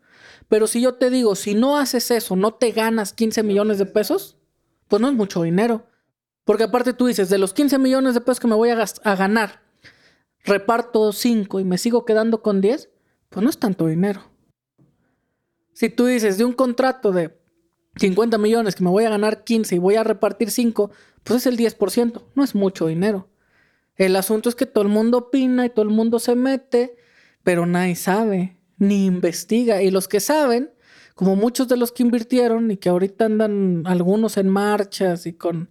Pero 0.50 0.66
si 0.66 0.82
yo 0.82 0.96
te 0.96 1.08
digo, 1.08 1.34
si 1.34 1.54
no 1.54 1.78
haces 1.78 2.10
eso, 2.10 2.36
no 2.36 2.52
te 2.52 2.70
ganas 2.72 3.14
15 3.14 3.44
millones 3.44 3.78
de 3.78 3.86
pesos, 3.86 4.36
pues 4.88 5.00
no 5.00 5.08
es 5.08 5.14
mucho 5.14 5.42
dinero. 5.42 5.86
Porque 6.44 6.64
aparte 6.64 6.92
tú 6.92 7.06
dices, 7.06 7.30
de 7.30 7.38
los 7.38 7.54
15 7.54 7.78
millones 7.78 8.12
de 8.12 8.20
pesos 8.20 8.38
que 8.38 8.48
me 8.48 8.54
voy 8.54 8.68
a, 8.68 8.84
a 9.02 9.16
ganar, 9.16 9.62
reparto 10.44 11.12
5 11.12 11.60
y 11.60 11.64
me 11.64 11.78
sigo 11.78 12.04
quedando 12.04 12.42
con 12.42 12.60
10, 12.60 12.90
pues 13.30 13.42
no 13.42 13.48
es 13.48 13.56
tanto 13.56 13.86
dinero. 13.86 14.20
Si 15.72 15.88
tú 15.88 16.04
dices, 16.04 16.36
de 16.36 16.44
un 16.44 16.52
contrato 16.52 17.10
de 17.10 17.41
50 17.96 18.38
millones 18.38 18.74
que 18.74 18.84
me 18.84 18.90
voy 18.90 19.04
a 19.04 19.10
ganar 19.10 19.44
15 19.44 19.74
y 19.74 19.78
voy 19.78 19.96
a 19.96 20.04
repartir 20.04 20.50
5, 20.50 20.90
pues 21.24 21.40
es 21.40 21.46
el 21.46 21.58
10%, 21.58 22.22
no 22.34 22.44
es 22.44 22.54
mucho 22.54 22.86
dinero. 22.86 23.28
El 23.96 24.16
asunto 24.16 24.48
es 24.48 24.54
que 24.54 24.66
todo 24.66 24.82
el 24.82 24.88
mundo 24.88 25.18
opina 25.18 25.66
y 25.66 25.70
todo 25.70 25.82
el 25.82 25.90
mundo 25.90 26.18
se 26.18 26.34
mete, 26.34 26.96
pero 27.42 27.66
nadie 27.66 27.94
sabe, 27.96 28.56
ni 28.78 29.04
investiga. 29.04 29.82
Y 29.82 29.90
los 29.90 30.08
que 30.08 30.20
saben, 30.20 30.70
como 31.14 31.36
muchos 31.36 31.68
de 31.68 31.76
los 31.76 31.92
que 31.92 32.02
invirtieron 32.02 32.70
y 32.70 32.78
que 32.78 32.88
ahorita 32.88 33.26
andan 33.26 33.82
algunos 33.86 34.38
en 34.38 34.48
marchas 34.48 35.26
y 35.26 35.34
con 35.34 35.70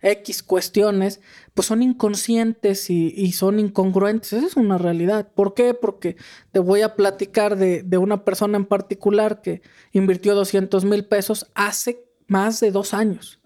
X 0.00 0.42
cuestiones, 0.42 1.20
pues 1.54 1.66
son 1.66 1.82
inconscientes 1.82 2.90
y, 2.90 3.32
son 3.32 3.58
incongruentes. 3.58 4.32
Esa 4.32 4.46
es 4.46 4.56
una 4.56 4.78
realidad. 4.78 5.28
¿Por 5.34 5.54
qué? 5.54 5.74
Porque 5.74 6.16
te 6.52 6.58
voy 6.58 6.82
a 6.82 6.94
platicar 6.94 7.56
de, 7.56 7.82
de 7.82 7.98
una 7.98 8.24
persona 8.24 8.56
en 8.56 8.66
particular 8.66 9.42
que 9.42 9.62
invirtió 9.92 10.34
200 10.34 10.84
mil 10.84 11.04
pesos 11.04 11.46
hace 11.54 12.04
más 12.26 12.60
de 12.60 12.70
dos 12.70 12.94
años. 12.94 13.40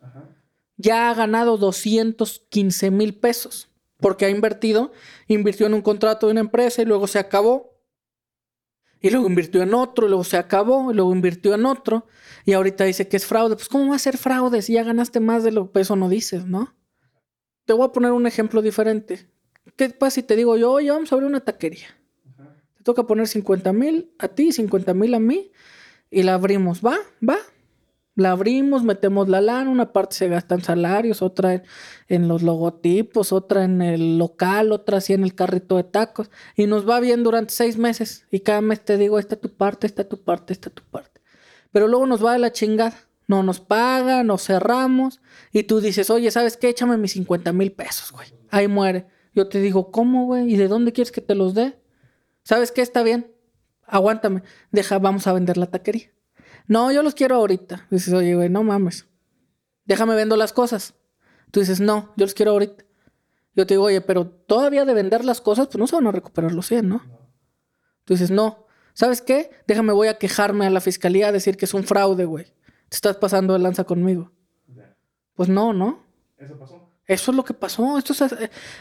Ya 0.76 1.11
ha 1.11 1.14
ganado 1.14 1.57
215 1.59 2.90
mil 2.90 3.14
pesos 3.14 3.71
porque 4.00 4.25
ha 4.25 4.30
invertido, 4.30 4.92
invirtió 5.28 5.66
en 5.66 5.75
un 5.75 5.83
contrato 5.83 6.26
de 6.26 6.33
una 6.33 6.40
empresa 6.40 6.83
y 6.83 6.87
luego 6.87 7.07
se 7.07 7.19
acabó. 7.19 7.71
Y 9.02 9.11
luego 9.11 9.26
invirtió 9.26 9.62
en 9.62 9.73
otro, 9.73 10.07
y 10.07 10.09
luego 10.11 10.25
se 10.25 10.37
acabó, 10.37 10.90
y 10.90 10.95
luego 10.95 11.12
invirtió 11.14 11.54
en 11.54 11.64
otro, 11.64 12.07
y 12.44 12.52
ahorita 12.52 12.85
dice 12.85 13.09
que 13.09 13.16
es 13.16 13.26
fraude. 13.26 13.56
Pues, 13.56 13.68
¿cómo 13.68 13.90
va 13.90 13.97
a 13.97 13.99
ser 13.99 14.16
fraude 14.16 14.62
si 14.62 14.75
ya 14.75 14.85
ganaste 14.85 15.20
más 15.20 15.44
de 15.44 15.52
lo 15.52 15.70
que 15.73 15.80
eso 15.80 15.97
no 15.97 16.09
dices, 16.09 16.47
no? 16.47 16.75
Te 17.64 17.73
voy 17.73 17.87
a 17.87 17.92
poner 17.92 18.12
un 18.12 18.26
ejemplo 18.26 18.62
diferente. 18.62 19.28
¿Qué 19.76 19.90
pasa 19.90 20.16
si 20.16 20.23
te 20.23 20.37
digo 20.37 20.56
yo, 20.56 20.73
oye, 20.73 20.90
vamos 20.90 21.12
a 21.12 21.14
abrir 21.14 21.28
una 21.28 21.40
taquería? 21.40 21.88
Te 22.76 22.85
toca 22.85 23.06
poner 23.06 23.28
50 23.28 23.73
mil 23.73 24.12
a 24.18 24.28
ti, 24.28 24.52
50 24.52 24.94
mil 24.94 25.14
a 25.14 25.20
mí 25.20 25.52
y 26.11 26.23
la 26.23 26.35
abrimos. 26.35 26.80
¿Va? 26.85 26.97
¿Va? 27.26 27.37
La 28.16 28.32
abrimos, 28.32 28.82
metemos 28.82 29.28
la 29.28 29.40
lana, 29.40 29.70
una 29.70 29.92
parte 29.92 30.16
se 30.16 30.28
gasta 30.28 30.54
en 30.54 30.62
salarios, 30.62 31.23
otra 31.23 31.62
en, 32.09 32.28
los 32.28 32.42
logotipos, 32.42 33.32
otra 33.32 33.64
en 33.64 33.80
el 33.80 34.18
local, 34.18 34.73
otra 34.73 34.99
así 34.99 35.12
en 35.12 35.23
el 35.23 35.35
carrito 35.35 35.76
de 35.76 35.85
tacos. 35.85 36.30
Y 36.56 36.66
nos 36.66 36.88
va 36.88 37.00
bien 37.00 37.23
durante 37.23 37.54
seis 37.54 37.78
meses. 37.78 38.26
Y 38.30 38.40
cada 38.40 38.61
mes 38.61 38.85
te 38.85 38.99
digo, 38.99 39.18
esta 39.18 39.37
es 39.37 39.40
tu 39.40 39.50
parte, 39.50 39.87
esta 39.87 40.02
es 40.02 40.09
tu 40.09 40.23
parte, 40.23 40.52
esta 40.52 40.68
es 40.68 40.75
tu 40.75 40.82
parte. 40.82 41.19
Pero 41.72 41.88
luego 41.88 42.06
nos 42.06 42.24
va 42.24 42.32
de 42.32 42.38
la 42.38 42.52
chingada. 42.52 42.96
No 43.26 43.42
nos 43.42 43.60
paga, 43.60 44.24
nos 44.24 44.44
cerramos. 44.44 45.20
Y 45.52 45.62
tú 45.62 45.80
dices, 45.80 46.10
oye, 46.10 46.30
¿sabes 46.30 46.56
qué? 46.56 46.68
Échame 46.68 46.96
mis 46.96 47.12
50 47.12 47.52
mil 47.52 47.72
pesos, 47.72 48.10
güey. 48.10 48.28
Ahí 48.50 48.66
muere. 48.66 49.06
Yo 49.34 49.48
te 49.48 49.60
digo, 49.60 49.92
¿cómo, 49.92 50.26
güey? 50.26 50.52
¿Y 50.52 50.56
de 50.56 50.66
dónde 50.66 50.92
quieres 50.92 51.12
que 51.12 51.20
te 51.20 51.34
los 51.34 51.54
dé? 51.54 51.78
¿Sabes 52.42 52.72
qué? 52.72 52.82
Está 52.82 53.02
bien. 53.02 53.32
Aguántame. 53.86 54.42
Deja, 54.72 54.98
vamos 54.98 55.26
a 55.26 55.32
vender 55.32 55.56
la 55.56 55.66
taquería. 55.66 56.10
No, 56.66 56.90
yo 56.90 57.02
los 57.02 57.14
quiero 57.14 57.36
ahorita. 57.36 57.86
Dices, 57.90 58.12
oye, 58.12 58.34
güey, 58.34 58.48
no 58.48 58.62
mames. 58.64 59.06
Déjame 59.84 60.14
vendo 60.14 60.36
las 60.36 60.52
cosas. 60.52 60.94
Tú 61.50 61.60
dices, 61.60 61.80
no, 61.80 62.12
yo 62.16 62.26
los 62.26 62.34
quiero 62.34 62.52
ahorita. 62.52 62.84
Yo 63.54 63.66
te 63.66 63.74
digo, 63.74 63.84
oye, 63.84 64.00
pero 64.00 64.26
todavía 64.26 64.84
de 64.84 64.94
vender 64.94 65.24
las 65.24 65.40
cosas, 65.40 65.66
pues 65.66 65.78
no 65.78 65.86
se 65.86 65.96
van 65.96 66.06
a 66.06 66.12
recuperar 66.12 66.52
los 66.52 66.66
100, 66.66 66.88
¿no? 66.88 67.02
Tú 68.04 68.14
dices, 68.14 68.30
no. 68.30 68.66
¿Sabes 68.94 69.23
qué? 69.23 69.50
Déjame, 69.66 69.92
voy 69.92 70.09
a 70.09 70.18
quejarme 70.18 70.66
a 70.66 70.70
la 70.70 70.80
fiscalía 70.80 71.28
a 71.28 71.32
decir 71.32 71.56
que 71.56 71.64
es 71.64 71.75
un 71.75 71.85
fraude, 71.85 72.25
güey. 72.25 72.47
Te 72.88 72.97
estás 72.97 73.16
pasando 73.16 73.52
de 73.52 73.61
lanza 73.61 73.85
conmigo. 73.85 74.30
Pues 75.35 75.49
no, 75.49 75.73
¿no? 75.73 76.02
Eso 76.38 76.59
pasó. 76.59 76.79
Eso 77.11 77.33
es 77.33 77.37
lo 77.37 77.45
que 77.45 77.55
pasó. 77.55 77.99
Esto 77.99 78.12
es 78.12 78.23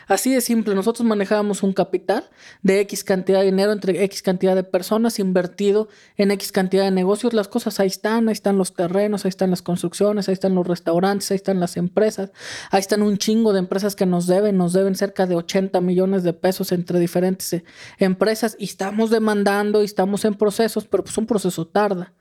así 0.07 0.31
de 0.31 0.41
simple. 0.41 0.75
Nosotros 0.75 1.03
manejábamos 1.03 1.63
un 1.63 1.73
capital 1.73 2.29
de 2.61 2.79
X 2.81 3.03
cantidad 3.03 3.39
de 3.39 3.45
dinero 3.45 3.71
entre 3.71 4.03
X 4.03 4.21
cantidad 4.21 4.53
de 4.53 4.63
personas 4.63 5.17
invertido 5.17 5.87
en 6.15 6.29
X 6.29 6.51
cantidad 6.51 6.83
de 6.83 6.91
negocios. 6.91 7.33
Las 7.33 7.47
cosas 7.47 7.79
ahí 7.79 7.87
están, 7.87 8.29
ahí 8.29 8.33
están 8.33 8.59
los 8.59 8.75
terrenos, 8.75 9.25
ahí 9.25 9.29
están 9.29 9.49
las 9.49 9.63
construcciones, 9.63 10.29
ahí 10.29 10.33
están 10.33 10.53
los 10.53 10.67
restaurantes, 10.67 11.31
ahí 11.31 11.37
están 11.37 11.59
las 11.59 11.75
empresas, 11.75 12.31
ahí 12.69 12.81
están 12.81 13.01
un 13.01 13.17
chingo 13.17 13.51
de 13.51 13.57
empresas 13.57 13.95
que 13.95 14.05
nos 14.05 14.27
deben, 14.27 14.57
nos 14.57 14.73
deben 14.73 14.93
cerca 14.93 15.25
de 15.25 15.33
80 15.33 15.81
millones 15.81 16.21
de 16.21 16.33
pesos 16.33 16.71
entre 16.71 16.99
diferentes 16.99 17.51
eh, 17.53 17.63
empresas 17.97 18.55
y 18.59 18.65
estamos 18.65 19.09
demandando 19.09 19.81
y 19.81 19.85
estamos 19.85 20.23
en 20.23 20.35
procesos, 20.35 20.85
pero 20.85 21.03
pues 21.03 21.17
un 21.17 21.25
proceso 21.25 21.65
tarda. 21.65 22.13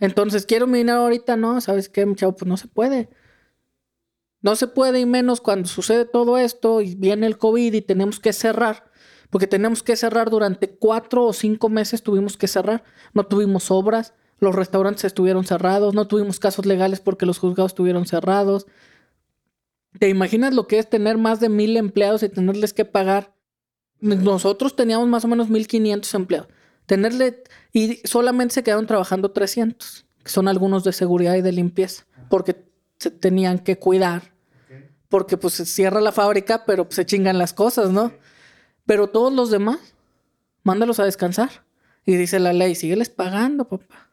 Entonces, 0.00 0.44
quiero 0.44 0.66
mi 0.66 0.76
dinero 0.80 0.98
ahorita, 0.98 1.36
no, 1.36 1.58
¿sabes 1.62 1.88
qué, 1.88 2.06
chavo? 2.14 2.36
Pues 2.36 2.46
no 2.46 2.58
se 2.58 2.68
puede. 2.68 3.08
No 4.44 4.56
se 4.56 4.66
puede 4.66 5.00
y 5.00 5.06
menos 5.06 5.40
cuando 5.40 5.66
sucede 5.66 6.04
todo 6.04 6.36
esto 6.36 6.82
y 6.82 6.96
viene 6.96 7.26
el 7.26 7.38
COVID 7.38 7.72
y 7.72 7.80
tenemos 7.80 8.20
que 8.20 8.34
cerrar, 8.34 8.84
porque 9.30 9.46
tenemos 9.46 9.82
que 9.82 9.96
cerrar 9.96 10.28
durante 10.28 10.68
cuatro 10.68 11.24
o 11.24 11.32
cinco 11.32 11.70
meses, 11.70 12.02
tuvimos 12.02 12.36
que 12.36 12.46
cerrar. 12.46 12.84
No 13.14 13.24
tuvimos 13.24 13.70
obras, 13.70 14.12
los 14.40 14.54
restaurantes 14.54 15.04
estuvieron 15.04 15.46
cerrados, 15.46 15.94
no 15.94 16.08
tuvimos 16.08 16.40
casos 16.40 16.66
legales 16.66 17.00
porque 17.00 17.24
los 17.24 17.38
juzgados 17.38 17.72
estuvieron 17.72 18.04
cerrados. 18.04 18.66
¿Te 19.98 20.10
imaginas 20.10 20.52
lo 20.52 20.66
que 20.66 20.78
es 20.78 20.90
tener 20.90 21.16
más 21.16 21.40
de 21.40 21.48
mil 21.48 21.74
empleados 21.78 22.22
y 22.22 22.28
tenerles 22.28 22.74
que 22.74 22.84
pagar? 22.84 23.34
Nosotros 24.00 24.76
teníamos 24.76 25.08
más 25.08 25.24
o 25.24 25.28
menos 25.28 25.48
1500 25.48 26.12
empleados. 26.12 26.48
Tenerle, 26.84 27.44
y 27.72 28.02
solamente 28.04 28.52
se 28.52 28.62
quedaron 28.62 28.86
trabajando 28.86 29.30
300, 29.30 30.04
que 30.22 30.30
son 30.30 30.48
algunos 30.48 30.84
de 30.84 30.92
seguridad 30.92 31.34
y 31.34 31.40
de 31.40 31.52
limpieza, 31.52 32.04
porque 32.28 32.66
se 32.98 33.10
tenían 33.10 33.58
que 33.58 33.78
cuidar 33.78 34.33
porque 35.08 35.36
pues 35.36 35.54
se 35.54 35.66
cierra 35.66 36.00
la 36.00 36.12
fábrica, 36.12 36.64
pero 36.66 36.84
pues, 36.84 36.96
se 36.96 37.06
chingan 37.06 37.38
las 37.38 37.52
cosas, 37.52 37.90
¿no? 37.90 38.12
Pero 38.86 39.08
todos 39.08 39.32
los 39.32 39.50
demás, 39.50 39.94
mándalos 40.62 41.00
a 41.00 41.04
descansar. 41.04 41.64
Y 42.06 42.16
dice 42.16 42.38
la 42.38 42.52
ley, 42.52 42.74
sígueles 42.74 43.08
pagando, 43.08 43.66
papá. 43.66 44.10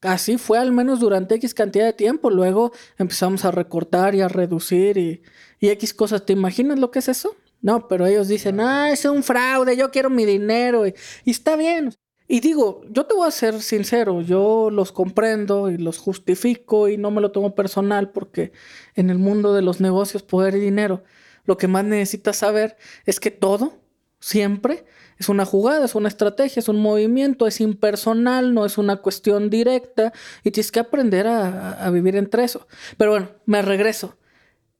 Así 0.00 0.38
fue 0.38 0.58
al 0.58 0.72
menos 0.72 1.00
durante 1.00 1.34
X 1.36 1.54
cantidad 1.54 1.86
de 1.86 1.92
tiempo. 1.92 2.30
Luego 2.30 2.72
empezamos 2.98 3.44
a 3.44 3.50
recortar 3.50 4.14
y 4.14 4.20
a 4.20 4.28
reducir 4.28 4.98
y, 4.98 5.22
y 5.60 5.68
X 5.70 5.94
cosas. 5.94 6.24
¿Te 6.26 6.32
imaginas 6.34 6.78
lo 6.78 6.90
que 6.90 6.98
es 7.00 7.08
eso? 7.08 7.36
No, 7.62 7.88
pero 7.88 8.06
ellos 8.06 8.28
dicen, 8.28 8.60
ah, 8.60 8.90
es 8.90 9.04
un 9.06 9.22
fraude, 9.22 9.76
yo 9.76 9.90
quiero 9.90 10.10
mi 10.10 10.26
dinero. 10.26 10.86
y 10.86 10.94
está 11.30 11.56
bien. 11.56 11.94
Y 12.26 12.40
digo, 12.40 12.82
yo 12.88 13.04
te 13.04 13.14
voy 13.14 13.28
a 13.28 13.30
ser 13.30 13.60
sincero, 13.60 14.22
yo 14.22 14.70
los 14.70 14.92
comprendo 14.92 15.70
y 15.70 15.76
los 15.76 15.98
justifico 15.98 16.88
y 16.88 16.96
no 16.96 17.10
me 17.10 17.20
lo 17.20 17.32
tomo 17.32 17.54
personal 17.54 18.10
porque 18.10 18.52
en 18.94 19.10
el 19.10 19.18
mundo 19.18 19.52
de 19.52 19.60
los 19.60 19.80
negocios, 19.80 20.22
poder 20.22 20.54
y 20.54 20.60
dinero, 20.60 21.04
lo 21.44 21.58
que 21.58 21.68
más 21.68 21.84
necesitas 21.84 22.38
saber 22.38 22.76
es 23.04 23.20
que 23.20 23.30
todo, 23.30 23.74
siempre, 24.20 24.86
es 25.18 25.28
una 25.28 25.44
jugada, 25.44 25.84
es 25.84 25.94
una 25.94 26.08
estrategia, 26.08 26.60
es 26.60 26.68
un 26.68 26.80
movimiento, 26.80 27.46
es 27.46 27.60
impersonal, 27.60 28.54
no 28.54 28.64
es 28.64 28.78
una 28.78 28.96
cuestión 28.96 29.50
directa 29.50 30.12
y 30.42 30.50
tienes 30.50 30.72
que 30.72 30.80
aprender 30.80 31.26
a, 31.26 31.72
a 31.72 31.90
vivir 31.90 32.16
entre 32.16 32.44
eso. 32.44 32.66
Pero 32.96 33.10
bueno, 33.12 33.28
me 33.44 33.60
regreso. 33.60 34.16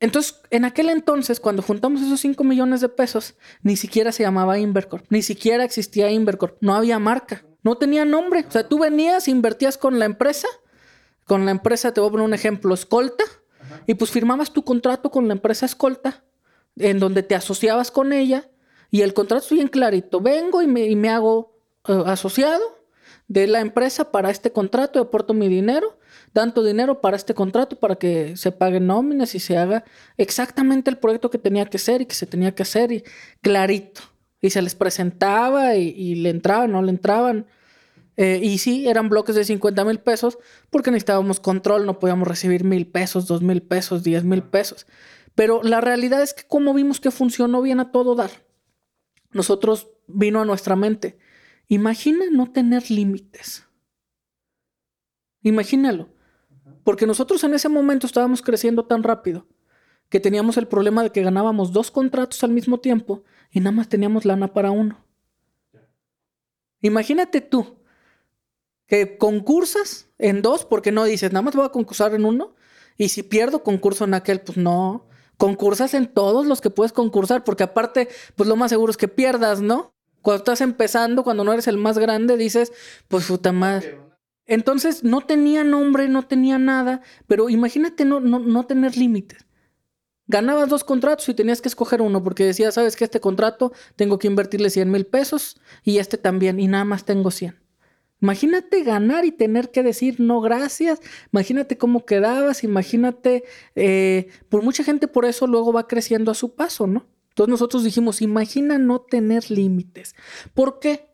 Entonces, 0.05 0.43
en 0.51 0.67
aquel 0.67 0.91
entonces, 0.91 1.41
cuando 1.41 1.63
juntamos 1.63 2.03
esos 2.03 2.21
5 2.21 2.45
millones 2.45 2.83
de 2.83 2.91
pesos, 2.91 3.37
ni 3.63 3.75
siquiera 3.75 4.13
se 4.13 4.23
llamaba 4.23 4.59
Invercorp, 4.59 5.07
ni 5.09 5.23
siquiera 5.23 5.65
existía 5.65 6.11
Invercorp, 6.11 6.59
no 6.61 6.75
había 6.75 6.99
marca, 6.99 7.43
no 7.63 7.79
tenía 7.79 8.05
nombre. 8.05 8.45
O 8.47 8.51
sea, 8.51 8.69
tú 8.69 8.79
venías, 8.79 9.29
invertías 9.29 9.79
con 9.79 9.99
la 9.99 10.05
empresa, 10.05 10.47
con 11.25 11.47
la 11.47 11.53
empresa, 11.53 11.95
te 11.95 12.03
voy 12.03 12.09
a 12.09 12.11
poner 12.11 12.27
un 12.27 12.35
ejemplo, 12.35 12.75
Escolta, 12.75 13.25
y 13.87 13.95
pues 13.95 14.11
firmabas 14.11 14.53
tu 14.53 14.63
contrato 14.63 15.11
con 15.11 15.27
la 15.27 15.33
empresa 15.33 15.65
Escolta, 15.65 16.23
en 16.77 16.99
donde 16.99 17.23
te 17.23 17.35
asociabas 17.35 17.91
con 17.91 18.13
ella, 18.13 18.51
y 18.91 19.01
el 19.01 19.15
contrato 19.15 19.47
es 19.47 19.53
bien 19.53 19.69
clarito, 19.69 20.21
vengo 20.21 20.61
y 20.61 20.67
me, 20.67 21.09
hago 21.09 21.57
eh, 21.89 22.03
asociado 22.05 22.63
de 23.29 23.47
la 23.47 23.61
empresa 23.61 24.13
para 24.13 24.29
este 24.29 24.53
contrato, 24.53 25.01
aporto 25.01 25.33
mi 25.33 25.49
dinero 25.49 25.97
tanto 26.35 26.65
dinero 26.65 27.01
para 27.01 27.17
este 27.17 27.33
contrato 27.33 27.79
para 27.79 27.95
que 27.95 28.37
se 28.37 28.51
paguen 28.51 28.89
nóminas 28.89 29.37
y 29.37 29.39
se 29.39 29.57
haga 29.57 29.85
exactamente 30.19 30.91
el 30.91 30.99
proyecto 30.99 31.31
que 31.31 31.39
tenía 31.39 31.65
que 31.67 31.79
ser 31.79 32.03
y 32.03 32.07
que 32.07 32.17
se 32.17 32.27
tenía 32.27 32.55
que 32.55 32.65
hacer 32.65 32.91
y 32.91 33.05
clarito. 33.41 34.03
Y 34.41 34.51
se 34.51 34.61
les 34.61 34.75
presentaba 34.75 35.77
y, 35.77 36.17
le 36.17 36.29
entraban, 36.31 36.73
no 36.73 36.83
le 36.83 36.91
entraban. 36.91 37.47
Eh, 38.17 38.41
y 38.43 38.59
sí, 38.59 38.87
eran 38.89 39.09
bloques 39.09 39.37
de 39.37 39.45
50 39.45 39.85
mil 39.85 40.01
pesos 40.01 40.39
porque 40.71 40.91
necesitábamos 40.91 41.39
control, 41.39 41.87
no 41.87 42.01
podíamos 42.01 42.27
recibir 42.27 42.65
mil 42.65 42.87
pesos, 42.89 43.27
dos 43.27 43.41
mil 43.41 43.63
pesos, 43.63 44.03
diez 44.03 44.25
mil 44.25 44.43
pesos. 44.43 44.87
Pero 45.37 45.63
la 45.63 45.81
realidad 45.81 46.21
es 46.21 46.35
que 46.35 46.43
como 46.43 46.75
vimos 46.75 47.01
que 47.01 47.13
funcionó 47.13 47.63
bien 47.63 47.79
a 47.79 47.93
todo 47.93 48.17
dar, 48.17 48.31
nosotros 49.31 49.89
vino 50.09 50.43
a 50.43 50.45
nuestra 50.45 50.75
mente. 50.75 51.17
Imagina 51.69 52.25
no 52.31 52.51
tener 52.51 52.91
límites. 52.91 53.65
Imagínalo. 55.43 56.14
Porque 56.83 57.07
nosotros 57.07 57.43
en 57.45 57.55
ese 57.55 57.69
momento 57.69 58.07
estábamos 58.07 58.43
creciendo 58.43 58.85
tan 58.85 59.03
rápido 59.03 59.47
que 60.09 60.21
teníamos 60.21 60.57
el 60.57 60.69
problema 60.69 61.03
de 61.03 61.11
que 61.11 61.23
ganábamos 61.23 61.73
dos 61.73 61.91
contratos 61.91 62.45
al 62.45 62.51
mismo 62.51 62.79
tiempo 62.79 63.25
y 63.51 63.61
nada 63.61 63.73
más 63.73 63.89
teníamos 63.89 64.25
lana 64.25 64.53
para 64.53 64.71
uno. 64.71 65.05
Imagínate 66.81 67.41
tú 67.41 67.79
que 68.87 69.17
concursas 69.17 70.11
en 70.19 70.43
dos 70.43 70.65
porque 70.65 70.93
no 70.93 71.05
dices, 71.05 71.33
nada 71.33 71.43
más 71.43 71.55
voy 71.55 71.65
a 71.65 71.71
concursar 71.71 72.15
en 72.15 72.25
uno 72.25 72.55
y 72.97 73.09
si 73.09 73.23
pierdo 73.23 73.63
concurso 73.63 74.05
en 74.05 74.15
aquel, 74.15 74.41
pues 74.41 74.59
no. 74.59 75.09
Concursas 75.37 75.95
en 75.95 76.07
todos 76.07 76.47
los 76.47 76.61
que 76.61 76.71
puedes 76.71 76.93
concursar 76.93 77.43
porque 77.43 77.65
aparte, 77.65 78.09
pues 78.37 78.49
lo 78.49 78.57
más 78.57 78.71
seguro 78.71 78.91
es 78.91 78.97
que 78.97 79.09
pierdas, 79.09 79.61
¿no? 79.61 79.95
Cuando 80.23 80.39
estás 80.39 80.61
empezando, 80.61 81.25
cuando 81.25 81.45
no 81.45 81.53
eres 81.53 81.67
el 81.67 81.77
más 81.77 81.99
grande, 81.99 82.37
dices, 82.37 82.73
pues 83.09 83.27
puta 83.27 83.53
madre. 83.53 83.99
Entonces 84.47 85.05
no 85.05 85.23
tenía 85.23 85.65
nombre, 85.65 86.09
no 86.09 86.23
tenía 86.23 86.59
nada, 86.59 87.01
pero 87.27 87.49
imagínate 87.49 88.05
no, 88.05 88.21
no, 88.21 88.67
tener 88.67 88.97
límites. 88.97 89.47
Ganabas 90.27 90.69
dos 90.69 90.85
contratos 90.85 91.29
y 91.29 91.35
tenías 91.35 91.61
que 91.61 91.69
escoger 91.69 92.01
uno 92.01 92.23
porque 92.23 92.45
decías, 92.45 92.75
sabes 92.75 92.97
que 92.97 93.05
este 93.05 93.21
contrato 93.21 93.73
tengo 93.97 94.19
que 94.19 94.27
invertirle 94.27 94.71
100 94.71 94.91
mil 94.91 95.07
pesos 95.07 95.61
y 95.83 95.99
este 95.99 96.19
también 96.19 96.61
y 96.61 96.67
nada 96.67 96.85
más 96.85 97.05
tengo 97.05 97.31
100. 97.31 97.57
Imagínate 98.21 98.83
ganar 98.85 99.27
y 99.27 99.33
tener 99.33 99.71
que 99.71 99.83
decir 99.83 100.19
no 100.19 100.41
gracias. 100.41 101.01
Imagínate 101.31 101.77
cómo 101.77 102.07
quedabas. 102.07 102.65
Imagínate, 102.65 103.45
eh, 103.75 104.29
por 104.49 104.63
mucha 104.63 104.83
gente 104.83 105.09
por 105.09 105.27
eso 105.27 105.47
luego 105.47 105.75
va 105.75 105.87
creciendo 105.87 106.31
a 106.31 106.35
su 106.35 106.55
paso, 106.55 106.87
¿no? 106.87 107.07
Entonces 107.29 107.51
nosotros 107.51 107.85
dijimos, 107.85 108.23
imagina 108.23 108.79
no 108.79 109.01
tener 109.01 109.51
límites. 109.51 110.15
¿Por 110.55 110.79
qué? 110.79 111.11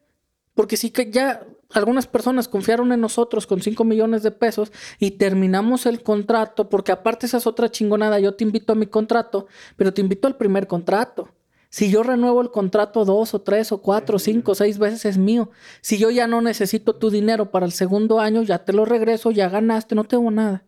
Porque 0.54 0.76
sí 0.76 0.90
que 0.90 1.10
ya 1.10 1.44
algunas 1.73 2.07
personas 2.07 2.49
confiaron 2.49 2.93
en 2.93 3.00
nosotros 3.00 3.47
con 3.47 3.62
5 3.62 3.85
millones 3.85 4.23
de 4.23 4.31
pesos 4.31 4.73
y 4.99 5.12
terminamos 5.12 5.87
el 5.87 6.03
contrato, 6.03 6.69
porque 6.69 6.93
aparte 6.93 7.27
esa 7.27 7.39
es 7.39 7.47
otra 7.47 7.71
chingonada, 7.71 8.19
yo 8.19 8.35
te 8.35 8.45
invito 8.45 8.73
a 8.73 8.77
mi 8.77 8.87
contrato, 8.87 9.47
pero 9.77 9.95
te 9.95 10.00
invito 10.00 10.27
al 10.27 10.37
primer 10.37 10.67
contrato. 10.67 11.29
Si 11.69 11.89
yo 11.89 12.03
renuevo 12.03 12.41
el 12.41 12.50
contrato 12.50 13.05
dos 13.05 13.33
o 13.33 13.43
tres 13.43 13.71
o 13.71 13.81
cuatro 13.81 14.17
o 14.17 14.19
cinco 14.19 14.53
o 14.53 14.55
seis 14.57 14.79
veces 14.79 15.05
es 15.05 15.19
mío. 15.19 15.50
Si 15.81 15.99
yo 15.99 16.11
ya 16.11 16.27
no 16.27 16.41
necesito 16.41 16.97
tu 16.97 17.11
dinero 17.11 17.53
para 17.53 17.65
el 17.65 17.71
segundo 17.71 18.19
año, 18.19 18.43
ya 18.43 18.65
te 18.65 18.73
lo 18.73 18.85
regreso, 18.85 19.31
ya 19.31 19.49
ganaste, 19.49 19.95
no 19.95 20.03
tengo 20.03 20.33
nada. 20.33 20.65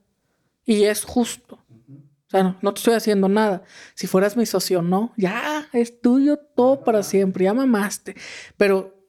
Y 0.65 0.85
es 0.85 1.03
justo. 1.05 1.59
O 1.59 2.31
sea, 2.31 2.45
no, 2.45 2.57
no 2.63 2.73
te 2.73 2.79
estoy 2.79 2.95
haciendo 2.95 3.29
nada. 3.29 3.65
Si 3.95 4.07
fueras 4.07 4.37
mi 4.37 4.47
socio, 4.47 4.81
no, 4.81 5.13
ya 5.17 5.69
es 5.73 6.01
tuyo 6.01 6.39
todo 6.39 6.85
para 6.85 7.03
siempre, 7.03 7.47
ya 7.47 7.53
mamaste. 7.53 8.15
Pero 8.57 9.02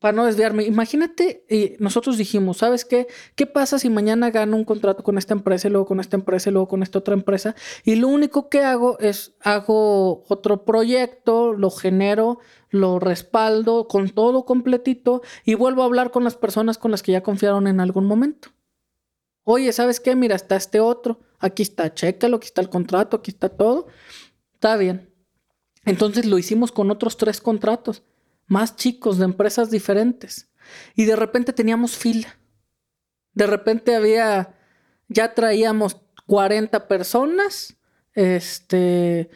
para 0.00 0.16
no 0.16 0.24
desviarme, 0.24 0.64
imagínate, 0.64 1.44
y 1.48 1.76
nosotros 1.78 2.16
dijimos, 2.16 2.56
¿sabes 2.56 2.86
qué? 2.86 3.06
¿Qué 3.34 3.44
pasa 3.44 3.78
si 3.78 3.90
mañana 3.90 4.30
gano 4.30 4.56
un 4.56 4.64
contrato 4.64 5.04
con 5.04 5.18
esta 5.18 5.34
empresa 5.34 5.68
luego 5.68 5.86
con 5.86 6.00
esta 6.00 6.16
empresa 6.16 6.50
luego 6.50 6.68
con 6.68 6.82
esta 6.82 6.98
otra 6.98 7.12
empresa? 7.12 7.54
Y 7.84 7.96
lo 7.96 8.08
único 8.08 8.48
que 8.48 8.64
hago 8.64 8.98
es, 8.98 9.34
hago 9.40 10.24
otro 10.28 10.64
proyecto, 10.64 11.52
lo 11.52 11.70
genero, 11.70 12.38
lo 12.70 12.98
respaldo 12.98 13.88
con 13.88 14.08
todo 14.08 14.46
completito 14.46 15.20
y 15.44 15.54
vuelvo 15.54 15.82
a 15.82 15.84
hablar 15.84 16.10
con 16.10 16.24
las 16.24 16.34
personas 16.34 16.78
con 16.78 16.90
las 16.90 17.02
que 17.02 17.12
ya 17.12 17.22
confiaron 17.22 17.66
en 17.66 17.78
algún 17.78 18.06
momento. 18.06 18.48
Oye, 19.44 19.70
¿sabes 19.74 20.00
qué? 20.00 20.16
Mira, 20.16 20.34
está 20.34 20.56
este 20.56 20.80
otro, 20.80 21.20
aquí 21.38 21.62
está, 21.62 21.92
chécalo, 21.92 22.38
aquí 22.38 22.46
está 22.46 22.62
el 22.62 22.70
contrato, 22.70 23.18
aquí 23.18 23.32
está 23.32 23.50
todo. 23.50 23.88
Está 24.54 24.78
bien. 24.78 25.14
Entonces 25.84 26.24
lo 26.24 26.38
hicimos 26.38 26.72
con 26.72 26.90
otros 26.90 27.18
tres 27.18 27.42
contratos 27.42 28.02
más 28.50 28.74
chicos 28.74 29.16
de 29.18 29.24
empresas 29.26 29.70
diferentes. 29.70 30.50
Y 30.96 31.04
de 31.04 31.14
repente 31.14 31.52
teníamos 31.52 31.96
fila. 31.96 32.36
De 33.32 33.46
repente 33.46 33.94
había, 33.94 34.56
ya 35.08 35.34
traíamos 35.34 35.96
40 36.26 36.88
personas, 36.88 37.76
este, 38.12 39.30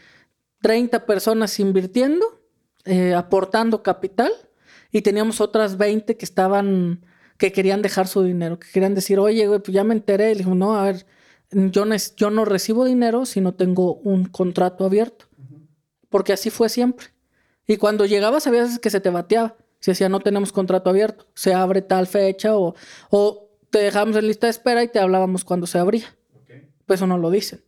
30 0.62 1.06
personas 1.06 1.61
invirtiendo, 1.61 2.42
eh, 2.85 3.14
aportando 3.14 3.85
capital, 3.85 4.33
y 4.90 5.02
teníamos 5.02 5.40
otras 5.40 5.78
20 5.78 6.16
que 6.16 6.25
estaban, 6.25 7.06
que 7.38 7.52
querían 7.52 7.83
dejar 7.83 8.09
su 8.09 8.25
dinero, 8.25 8.59
que 8.59 8.68
querían 8.68 8.97
decir, 8.97 9.21
oye, 9.21 9.47
pues 9.61 9.73
ya 9.73 9.85
me 9.85 9.94
enteré. 9.94 10.33
Y 10.33 10.38
dijo, 10.38 10.56
no, 10.56 10.76
a 10.76 10.83
ver, 10.87 11.06
yo 11.52 11.85
no, 11.85 11.94
yo 12.16 12.30
no 12.30 12.44
recibo 12.44 12.85
dinero 12.85 13.26
si 13.26 13.40
no 13.40 13.54
tengo 13.54 13.94
un 13.94 14.25
contrato 14.25 14.85
abierto. 14.85 15.26
Porque 16.09 16.33
así 16.33 16.50
fue 16.50 16.68
siempre. 16.68 17.13
Y 17.66 17.76
cuando 17.76 18.06
llegabas, 18.06 18.47
había 18.47 18.62
veces 18.62 18.78
que 18.78 18.90
se 18.90 19.00
te 19.00 19.11
bateaba. 19.11 19.56
Si 19.80 19.90
decía, 19.90 20.09
no 20.09 20.21
tenemos 20.21 20.52
contrato 20.52 20.90
abierto, 20.90 21.26
se 21.35 21.52
abre 21.52 21.83
tal 21.83 22.06
fecha 22.06 22.56
o, 22.56 22.75
o 23.11 23.50
te 23.71 23.80
dejamos 23.80 24.16
en 24.16 24.26
lista 24.26 24.47
de 24.47 24.52
espera 24.52 24.83
y 24.83 24.88
te 24.88 24.99
hablábamos 24.99 25.44
cuando 25.44 25.66
se 25.66 25.78
abría. 25.78 26.16
Pues 26.87 26.99
eso 26.99 27.06
no 27.06 27.18
lo 27.18 27.30
dicen. 27.30 27.62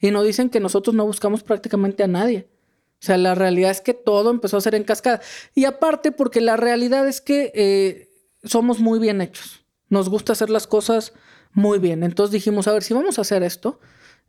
Y 0.00 0.10
no 0.10 0.22
dicen 0.22 0.50
que 0.50 0.60
nosotros 0.60 0.94
no 0.94 1.06
buscamos 1.06 1.42
prácticamente 1.42 2.02
a 2.02 2.08
nadie. 2.08 2.48
O 2.94 3.06
sea, 3.06 3.18
la 3.18 3.34
realidad 3.34 3.70
es 3.70 3.80
que 3.80 3.94
todo 3.94 4.30
empezó 4.30 4.56
a 4.56 4.60
ser 4.60 4.74
en 4.74 4.84
cascada. 4.84 5.20
Y 5.54 5.64
aparte, 5.66 6.12
porque 6.12 6.40
la 6.40 6.56
realidad 6.56 7.06
es 7.06 7.20
que 7.20 7.52
eh, 7.54 8.08
somos 8.42 8.80
muy 8.80 8.98
bien 8.98 9.20
hechos. 9.20 9.64
Nos 9.88 10.08
gusta 10.08 10.32
hacer 10.32 10.50
las 10.50 10.66
cosas 10.66 11.12
muy 11.52 11.78
bien. 11.78 12.02
Entonces 12.02 12.32
dijimos, 12.32 12.66
a 12.66 12.72
ver, 12.72 12.82
si 12.82 12.94
vamos 12.94 13.18
a 13.18 13.22
hacer 13.22 13.42
esto, 13.42 13.78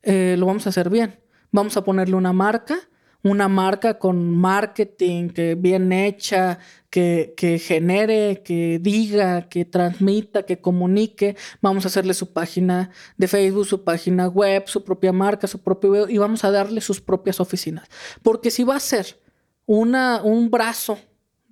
eh, 0.03 0.35
lo 0.37 0.45
vamos 0.45 0.65
a 0.65 0.69
hacer 0.69 0.89
bien. 0.89 1.19
Vamos 1.51 1.77
a 1.77 1.83
ponerle 1.83 2.15
una 2.15 2.33
marca 2.33 2.77
una 3.25 3.47
marca 3.47 3.97
con 3.97 4.29
marketing 4.29 5.29
que 5.29 5.55
bien 5.55 5.91
hecha, 5.91 6.59
que, 6.91 7.33
que, 7.35 7.57
genere, 7.57 8.43
que 8.43 8.77
diga, 8.79 9.49
que 9.49 9.65
transmita, 9.65 10.43
que 10.43 10.61
comunique. 10.61 11.35
Vamos 11.59 11.85
a 11.85 11.87
hacerle 11.87 12.13
su 12.13 12.33
página 12.33 12.91
de 13.17 13.27
Facebook, 13.27 13.65
su 13.65 13.83
página 13.83 14.27
web, 14.27 14.65
su 14.67 14.83
propia 14.83 15.11
marca, 15.11 15.47
su 15.47 15.59
propio 15.59 15.91
video 15.91 16.07
y 16.07 16.19
vamos 16.19 16.43
a 16.43 16.51
darle 16.51 16.81
sus 16.81 17.01
propias 17.01 17.39
oficinas. 17.39 17.87
Porque 18.21 18.51
si 18.51 18.63
va 18.63 18.75
a 18.75 18.79
ser 18.79 19.19
una, 19.65 20.21
un 20.23 20.51
brazo 20.51 20.99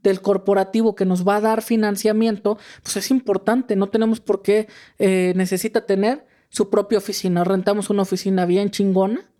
del 0.04 0.22
corporativo 0.22 0.94
que 0.94 1.06
nos 1.06 1.28
va 1.28 1.38
a 1.38 1.42
dar 1.42 1.64
financiamiento, 1.64 2.60
pues 2.84 2.98
es 2.98 3.10
importante. 3.10 3.76
No 3.76 3.90
tenemos 3.90 4.20
por 4.20 4.44
qué 4.44 4.68
eh, 5.00 5.34
necesita 5.36 5.88
tener 5.88 6.28
su 6.50 6.70
propia 6.70 7.00
oficina. 7.00 7.44
Rentamos 7.44 7.90
una 7.90 8.04
oficina 8.04 8.46
bien 8.46 8.70
chingona 8.70 9.33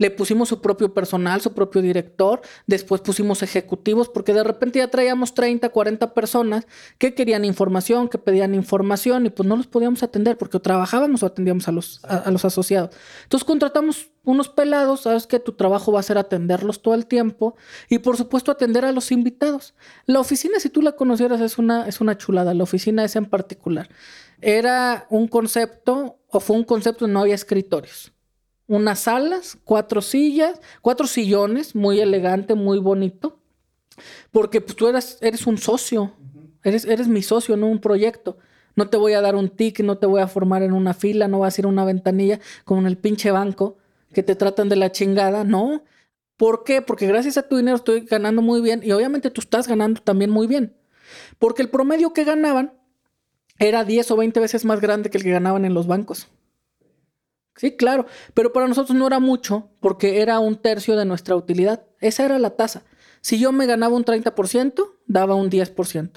le 0.00 0.10
pusimos 0.10 0.48
su 0.48 0.62
propio 0.62 0.94
personal, 0.94 1.42
su 1.42 1.52
propio 1.52 1.82
director, 1.82 2.40
después 2.66 3.02
pusimos 3.02 3.42
ejecutivos, 3.42 4.08
porque 4.08 4.32
de 4.32 4.42
repente 4.42 4.78
ya 4.78 4.88
traíamos 4.88 5.34
30, 5.34 5.68
40 5.68 6.14
personas 6.14 6.66
que 6.96 7.14
querían 7.14 7.44
información, 7.44 8.08
que 8.08 8.16
pedían 8.16 8.54
información 8.54 9.26
y 9.26 9.30
pues 9.30 9.46
no 9.46 9.56
los 9.56 9.66
podíamos 9.66 10.02
atender 10.02 10.38
porque 10.38 10.56
o 10.56 10.62
trabajábamos 10.62 11.22
o 11.22 11.26
atendíamos 11.26 11.68
a 11.68 11.72
los, 11.72 12.02
a, 12.06 12.30
los 12.30 12.46
asociados. 12.46 12.96
Entonces 13.24 13.44
contratamos 13.44 14.08
unos 14.24 14.48
pelados, 14.48 15.02
sabes 15.02 15.26
que 15.26 15.38
tu 15.38 15.52
trabajo 15.52 15.92
va 15.92 16.00
a 16.00 16.02
ser 16.02 16.16
atenderlos 16.16 16.80
todo 16.80 16.94
el 16.94 17.04
tiempo 17.04 17.56
y 17.90 17.98
por 17.98 18.16
supuesto 18.16 18.50
atender 18.50 18.86
a 18.86 18.92
los 18.92 19.12
invitados. 19.12 19.74
La 20.06 20.18
oficina, 20.18 20.60
si 20.60 20.70
tú 20.70 20.80
la 20.80 20.92
conocieras, 20.92 21.42
es 21.42 21.58
una, 21.58 21.86
es 21.86 22.00
una 22.00 22.16
chulada, 22.16 22.54
la 22.54 22.62
oficina 22.62 23.04
es 23.04 23.16
en 23.16 23.26
particular. 23.26 23.90
Era 24.40 25.06
un 25.10 25.28
concepto 25.28 26.20
o 26.28 26.40
fue 26.40 26.56
un 26.56 26.64
concepto, 26.64 27.06
no 27.06 27.20
había 27.20 27.34
escritorios 27.34 28.14
unas 28.70 29.00
salas, 29.00 29.58
cuatro 29.64 30.00
sillas, 30.00 30.60
cuatro 30.80 31.08
sillones, 31.08 31.74
muy 31.74 31.98
elegante, 31.98 32.54
muy 32.54 32.78
bonito. 32.78 33.40
Porque 34.30 34.60
pues, 34.60 34.76
tú 34.76 34.86
eres, 34.86 35.18
eres 35.20 35.44
un 35.48 35.58
socio, 35.58 36.12
eres, 36.62 36.84
eres 36.84 37.08
mi 37.08 37.20
socio, 37.20 37.56
no 37.56 37.66
un 37.66 37.80
proyecto. 37.80 38.38
No 38.76 38.88
te 38.88 38.96
voy 38.96 39.14
a 39.14 39.20
dar 39.20 39.34
un 39.34 39.48
tic, 39.48 39.80
no 39.80 39.98
te 39.98 40.06
voy 40.06 40.20
a 40.20 40.28
formar 40.28 40.62
en 40.62 40.72
una 40.72 40.94
fila, 40.94 41.26
no 41.26 41.40
vas 41.40 41.58
a 41.58 41.60
ir 41.60 41.64
a 41.64 41.68
una 41.68 41.84
ventanilla 41.84 42.38
como 42.64 42.80
en 42.80 42.86
el 42.86 42.96
pinche 42.96 43.32
banco 43.32 43.76
que 44.12 44.22
te 44.22 44.36
tratan 44.36 44.68
de 44.68 44.76
la 44.76 44.92
chingada. 44.92 45.42
No. 45.42 45.82
¿Por 46.36 46.62
qué? 46.62 46.80
Porque 46.80 47.08
gracias 47.08 47.38
a 47.38 47.48
tu 47.48 47.56
dinero 47.56 47.76
estoy 47.76 48.02
ganando 48.02 48.40
muy 48.40 48.60
bien 48.60 48.82
y 48.84 48.92
obviamente 48.92 49.30
tú 49.30 49.40
estás 49.40 49.66
ganando 49.66 50.00
también 50.00 50.30
muy 50.30 50.46
bien. 50.46 50.76
Porque 51.40 51.62
el 51.62 51.70
promedio 51.70 52.12
que 52.12 52.22
ganaban 52.22 52.72
era 53.58 53.84
10 53.84 54.12
o 54.12 54.16
20 54.16 54.38
veces 54.38 54.64
más 54.64 54.80
grande 54.80 55.10
que 55.10 55.18
el 55.18 55.24
que 55.24 55.30
ganaban 55.32 55.64
en 55.64 55.74
los 55.74 55.88
bancos. 55.88 56.28
Sí, 57.56 57.76
claro, 57.76 58.06
pero 58.34 58.52
para 58.52 58.68
nosotros 58.68 58.96
no 58.96 59.06
era 59.06 59.18
mucho 59.18 59.70
porque 59.80 60.22
era 60.22 60.38
un 60.38 60.56
tercio 60.56 60.96
de 60.96 61.04
nuestra 61.04 61.36
utilidad. 61.36 61.84
Esa 62.00 62.24
era 62.24 62.38
la 62.38 62.50
tasa. 62.50 62.84
Si 63.20 63.38
yo 63.38 63.52
me 63.52 63.66
ganaba 63.66 63.94
un 63.94 64.04
30%, 64.04 64.92
daba 65.06 65.34
un 65.34 65.50
10%. 65.50 66.10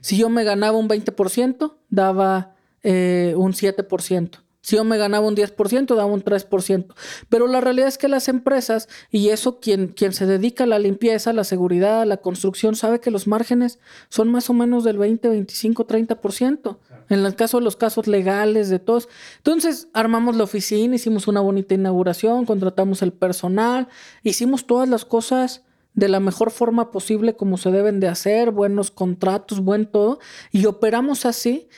Si 0.00 0.18
yo 0.18 0.28
me 0.28 0.44
ganaba 0.44 0.76
un 0.76 0.88
20%, 0.88 1.76
daba 1.88 2.54
eh, 2.82 3.34
un 3.36 3.52
7%. 3.52 4.40
Si 4.62 4.76
yo 4.76 4.84
me 4.84 4.98
ganaba 4.98 5.26
un 5.26 5.34
10%, 5.34 5.94
daba 5.94 6.06
un 6.06 6.22
3%. 6.22 6.94
Pero 7.28 7.46
la 7.46 7.60
realidad 7.60 7.88
es 7.88 7.96
que 7.96 8.08
las 8.08 8.28
empresas, 8.28 8.88
y 9.10 9.30
eso 9.30 9.58
quien, 9.58 9.88
quien 9.88 10.12
se 10.12 10.26
dedica 10.26 10.64
a 10.64 10.66
la 10.66 10.78
limpieza, 10.78 11.32
la 11.32 11.44
seguridad, 11.44 12.06
la 12.06 12.18
construcción, 12.18 12.76
sabe 12.76 13.00
que 13.00 13.10
los 13.10 13.26
márgenes 13.26 13.78
son 14.10 14.30
más 14.30 14.50
o 14.50 14.52
menos 14.52 14.84
del 14.84 14.98
20, 14.98 15.28
25, 15.28 15.86
30%. 15.86 16.78
En 17.08 17.24
el 17.24 17.34
caso 17.34 17.58
de 17.58 17.64
los 17.64 17.76
casos 17.76 18.06
legales 18.06 18.68
de 18.68 18.78
todos. 18.78 19.08
Entonces, 19.38 19.88
armamos 19.94 20.36
la 20.36 20.44
oficina, 20.44 20.94
hicimos 20.94 21.26
una 21.26 21.40
bonita 21.40 21.74
inauguración, 21.74 22.44
contratamos 22.44 23.02
el 23.02 23.12
personal, 23.12 23.88
hicimos 24.22 24.66
todas 24.66 24.88
las 24.88 25.04
cosas 25.04 25.64
de 25.94 26.08
la 26.08 26.20
mejor 26.20 26.50
forma 26.50 26.90
posible 26.90 27.34
como 27.34 27.56
se 27.56 27.70
deben 27.70 27.98
de 27.98 28.08
hacer, 28.08 28.50
buenos 28.50 28.90
contratos, 28.90 29.60
buen 29.60 29.86
todo, 29.86 30.20
y 30.52 30.66
operamos 30.66 31.26
así. 31.26 31.68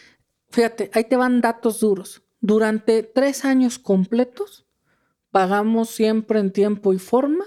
Fíjate, 0.51 0.91
ahí 0.93 1.05
te 1.05 1.17
van 1.17 1.41
datos 1.41 1.81
duros. 1.81 2.22
Durante 2.43 3.05
tres 3.05 3.45
años 3.45 3.79
completos, 3.79 4.67
pagamos 5.31 5.91
siempre 5.91 6.41
en 6.41 6.53
tiempo 6.53 6.93
y 6.93 6.99
forma. 6.99 7.47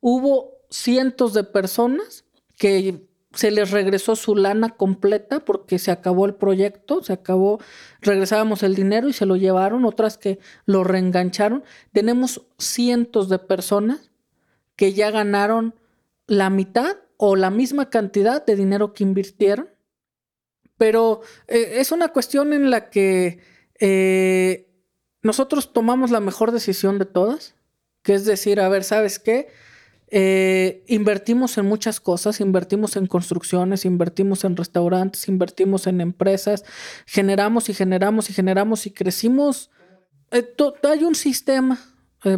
Hubo 0.00 0.58
cientos 0.68 1.32
de 1.32 1.42
personas 1.42 2.26
que 2.58 3.08
se 3.32 3.50
les 3.50 3.70
regresó 3.70 4.16
su 4.16 4.36
lana 4.36 4.76
completa 4.76 5.40
porque 5.40 5.78
se 5.78 5.90
acabó 5.90 6.26
el 6.26 6.34
proyecto, 6.34 7.02
se 7.02 7.14
acabó, 7.14 7.60
regresábamos 8.02 8.62
el 8.62 8.74
dinero 8.74 9.08
y 9.08 9.14
se 9.14 9.24
lo 9.24 9.36
llevaron, 9.36 9.86
otras 9.86 10.18
que 10.18 10.38
lo 10.66 10.84
reengancharon. 10.84 11.64
Tenemos 11.92 12.42
cientos 12.58 13.30
de 13.30 13.38
personas 13.38 14.10
que 14.76 14.92
ya 14.92 15.10
ganaron 15.10 15.74
la 16.26 16.50
mitad 16.50 16.98
o 17.16 17.36
la 17.36 17.48
misma 17.48 17.88
cantidad 17.88 18.44
de 18.44 18.54
dinero 18.54 18.92
que 18.92 19.02
invirtieron. 19.04 19.70
Pero 20.76 21.22
eh, 21.48 21.76
es 21.76 21.90
una 21.90 22.08
cuestión 22.08 22.52
en 22.52 22.70
la 22.70 22.90
que 22.90 23.40
eh, 23.80 24.68
nosotros 25.22 25.72
tomamos 25.72 26.10
la 26.10 26.20
mejor 26.20 26.52
decisión 26.52 26.98
de 26.98 27.06
todas, 27.06 27.54
que 28.02 28.14
es 28.14 28.24
decir, 28.24 28.60
a 28.60 28.68
ver, 28.68 28.84
¿sabes 28.84 29.18
qué? 29.18 29.48
Eh, 30.12 30.84
invertimos 30.88 31.56
en 31.56 31.66
muchas 31.66 32.00
cosas, 32.00 32.40
invertimos 32.40 32.96
en 32.96 33.06
construcciones, 33.06 33.84
invertimos 33.84 34.44
en 34.44 34.56
restaurantes, 34.56 35.28
invertimos 35.28 35.86
en 35.86 36.00
empresas, 36.00 36.64
generamos 37.06 37.68
y 37.68 37.74
generamos 37.74 38.28
y 38.28 38.32
generamos 38.32 38.86
y 38.86 38.90
crecimos. 38.90 39.70
Eh, 40.30 40.54
hay 40.88 41.04
un 41.04 41.14
sistema 41.14 41.78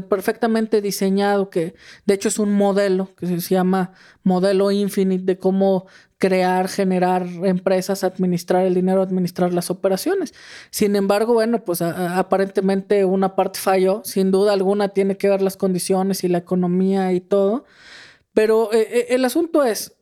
perfectamente 0.08 0.80
diseñado 0.80 1.50
que 1.50 1.74
de 2.06 2.14
hecho 2.14 2.28
es 2.28 2.38
un 2.38 2.52
modelo 2.52 3.16
que 3.16 3.26
se 3.26 3.40
llama 3.40 3.92
modelo 4.22 4.70
Infinite 4.70 5.24
de 5.24 5.38
cómo 5.38 5.88
crear, 6.22 6.68
generar 6.68 7.26
empresas, 7.42 8.04
administrar 8.04 8.64
el 8.64 8.74
dinero, 8.74 9.02
administrar 9.02 9.52
las 9.52 9.70
operaciones. 9.70 10.32
Sin 10.70 10.94
embargo, 10.94 11.32
bueno, 11.34 11.64
pues 11.64 11.82
aparentemente 11.82 13.04
una 13.04 13.34
parte 13.34 13.58
falló, 13.58 14.02
sin 14.04 14.30
duda 14.30 14.52
alguna 14.52 14.90
tiene 14.90 15.16
que 15.16 15.28
ver 15.28 15.42
las 15.42 15.56
condiciones 15.56 16.22
y 16.22 16.28
la 16.28 16.38
economía 16.38 17.12
y 17.12 17.20
todo, 17.20 17.64
pero 18.32 18.72
eh, 18.72 18.86
eh, 18.88 19.06
el 19.08 19.24
asunto 19.24 19.64
es, 19.64 19.96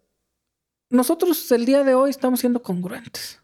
nosotros 0.91 1.51
el 1.53 1.65
día 1.65 1.85
de 1.85 1.95
hoy 1.95 2.11
estamos 2.11 2.41
siendo 2.41 2.61
congruentes, 2.61 3.41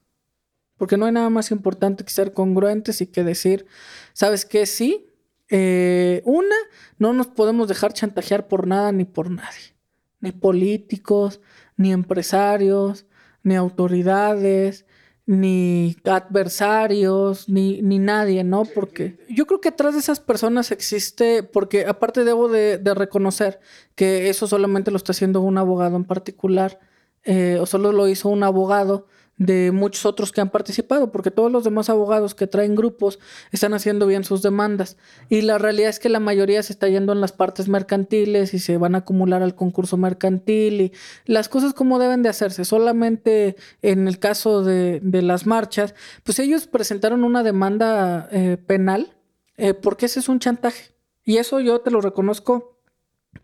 porque 0.76 0.98
no 0.98 1.06
hay 1.06 1.12
nada 1.12 1.30
más 1.30 1.50
importante 1.50 2.04
que 2.04 2.10
ser 2.10 2.34
congruentes 2.34 3.00
y 3.00 3.06
que 3.06 3.24
decir, 3.24 3.64
¿sabes 4.12 4.44
qué? 4.44 4.66
Sí, 4.66 5.06
eh, 5.48 6.20
una, 6.26 6.56
no 6.98 7.14
nos 7.14 7.28
podemos 7.28 7.68
dejar 7.68 7.94
chantajear 7.94 8.48
por 8.48 8.66
nada 8.66 8.92
ni 8.92 9.06
por 9.06 9.30
nadie, 9.30 9.74
ni 10.20 10.30
políticos, 10.30 11.40
ni 11.76 11.92
empresarios, 11.92 13.06
ni 13.42 13.54
autoridades, 13.56 14.86
ni 15.26 15.96
adversarios, 16.04 17.48
ni, 17.48 17.82
ni 17.82 17.98
nadie, 17.98 18.44
¿no? 18.44 18.64
Porque 18.64 19.18
yo 19.28 19.46
creo 19.46 19.60
que 19.60 19.70
atrás 19.70 19.94
de 19.94 20.00
esas 20.00 20.20
personas 20.20 20.70
existe, 20.70 21.42
porque 21.42 21.86
aparte 21.86 22.24
debo 22.24 22.48
de, 22.48 22.80
reconocer 22.94 23.60
que 23.96 24.28
eso 24.28 24.46
solamente 24.46 24.92
lo 24.92 24.96
está 24.96 25.12
haciendo 25.12 25.40
un 25.40 25.58
abogado 25.58 25.96
en 25.96 26.04
particular, 26.04 26.78
eh, 27.24 27.58
o 27.60 27.66
solo 27.66 27.90
lo 27.90 28.06
hizo 28.06 28.28
un 28.28 28.44
abogado 28.44 29.08
de 29.38 29.70
muchos 29.70 30.06
otros 30.06 30.32
que 30.32 30.40
han 30.40 30.50
participado, 30.50 31.12
porque 31.12 31.30
todos 31.30 31.52
los 31.52 31.64
demás 31.64 31.90
abogados 31.90 32.34
que 32.34 32.46
traen 32.46 32.74
grupos 32.74 33.18
están 33.52 33.74
haciendo 33.74 34.06
bien 34.06 34.24
sus 34.24 34.42
demandas. 34.42 34.96
Y 35.28 35.42
la 35.42 35.58
realidad 35.58 35.90
es 35.90 35.98
que 35.98 36.08
la 36.08 36.20
mayoría 36.20 36.62
se 36.62 36.72
está 36.72 36.88
yendo 36.88 37.12
en 37.12 37.20
las 37.20 37.32
partes 37.32 37.68
mercantiles 37.68 38.54
y 38.54 38.58
se 38.58 38.78
van 38.78 38.94
a 38.94 38.98
acumular 38.98 39.42
al 39.42 39.54
concurso 39.54 39.96
mercantil 39.96 40.80
y 40.80 40.92
las 41.26 41.48
cosas 41.48 41.74
como 41.74 41.98
deben 41.98 42.22
de 42.22 42.30
hacerse. 42.30 42.64
Solamente 42.64 43.56
en 43.82 44.08
el 44.08 44.18
caso 44.18 44.64
de, 44.64 45.00
las 45.02 45.46
marchas, 45.46 45.94
pues 46.24 46.38
ellos 46.38 46.66
presentaron 46.66 47.24
una 47.24 47.42
demanda 47.42 48.28
eh, 48.30 48.58
penal 48.58 49.16
eh, 49.56 49.74
porque 49.74 50.06
ese 50.06 50.20
es 50.20 50.28
un 50.28 50.38
chantaje. 50.38 50.92
Y 51.24 51.38
eso 51.38 51.60
yo 51.60 51.80
te 51.80 51.90
lo 51.90 52.00
reconozco 52.00 52.75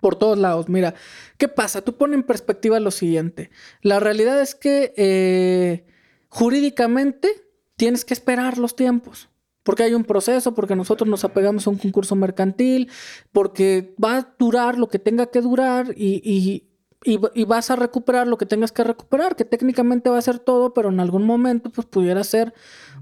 por 0.00 0.16
todos 0.16 0.38
lados. 0.38 0.68
Mira, 0.68 0.94
¿qué 1.38 1.48
pasa? 1.48 1.82
Tú 1.82 1.96
pones 1.96 2.16
en 2.16 2.22
perspectiva 2.22 2.80
lo 2.80 2.90
siguiente. 2.90 3.50
La 3.80 4.00
realidad 4.00 4.40
es 4.40 4.54
que 4.54 4.92
eh, 4.96 5.86
jurídicamente 6.28 7.28
tienes 7.76 8.04
que 8.04 8.14
esperar 8.14 8.58
los 8.58 8.76
tiempos. 8.76 9.28
Porque 9.62 9.84
hay 9.84 9.94
un 9.94 10.04
proceso, 10.04 10.54
porque 10.54 10.74
nosotros 10.74 11.08
nos 11.08 11.24
apegamos 11.24 11.66
a 11.66 11.70
un 11.70 11.78
concurso 11.78 12.16
mercantil, 12.16 12.90
porque 13.30 13.94
va 14.02 14.16
a 14.16 14.34
durar 14.38 14.76
lo 14.76 14.88
que 14.88 14.98
tenga 14.98 15.26
que 15.26 15.40
durar 15.40 15.94
y, 15.96 16.68
y, 17.04 17.44
vas 17.44 17.70
a 17.70 17.76
recuperar 17.76 18.26
lo 18.26 18.38
que 18.38 18.46
tengas 18.46 18.72
que 18.72 18.84
recuperar, 18.84 19.36
que 19.36 19.44
técnicamente 19.44 20.10
va 20.10 20.18
a 20.18 20.22
ser 20.22 20.38
todo, 20.38 20.72
pero 20.72 20.88
en 20.88 21.00
algún 21.00 21.24
momento 21.24 21.70
pues 21.70 21.86
pudiera 21.86 22.22
ser 22.24 22.54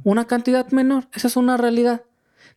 una 0.04 0.26
cantidad 0.26 0.70
menor. 0.70 1.08
Esa 1.14 1.28
es 1.28 1.36
una 1.36 1.56
realidad. 1.56 2.04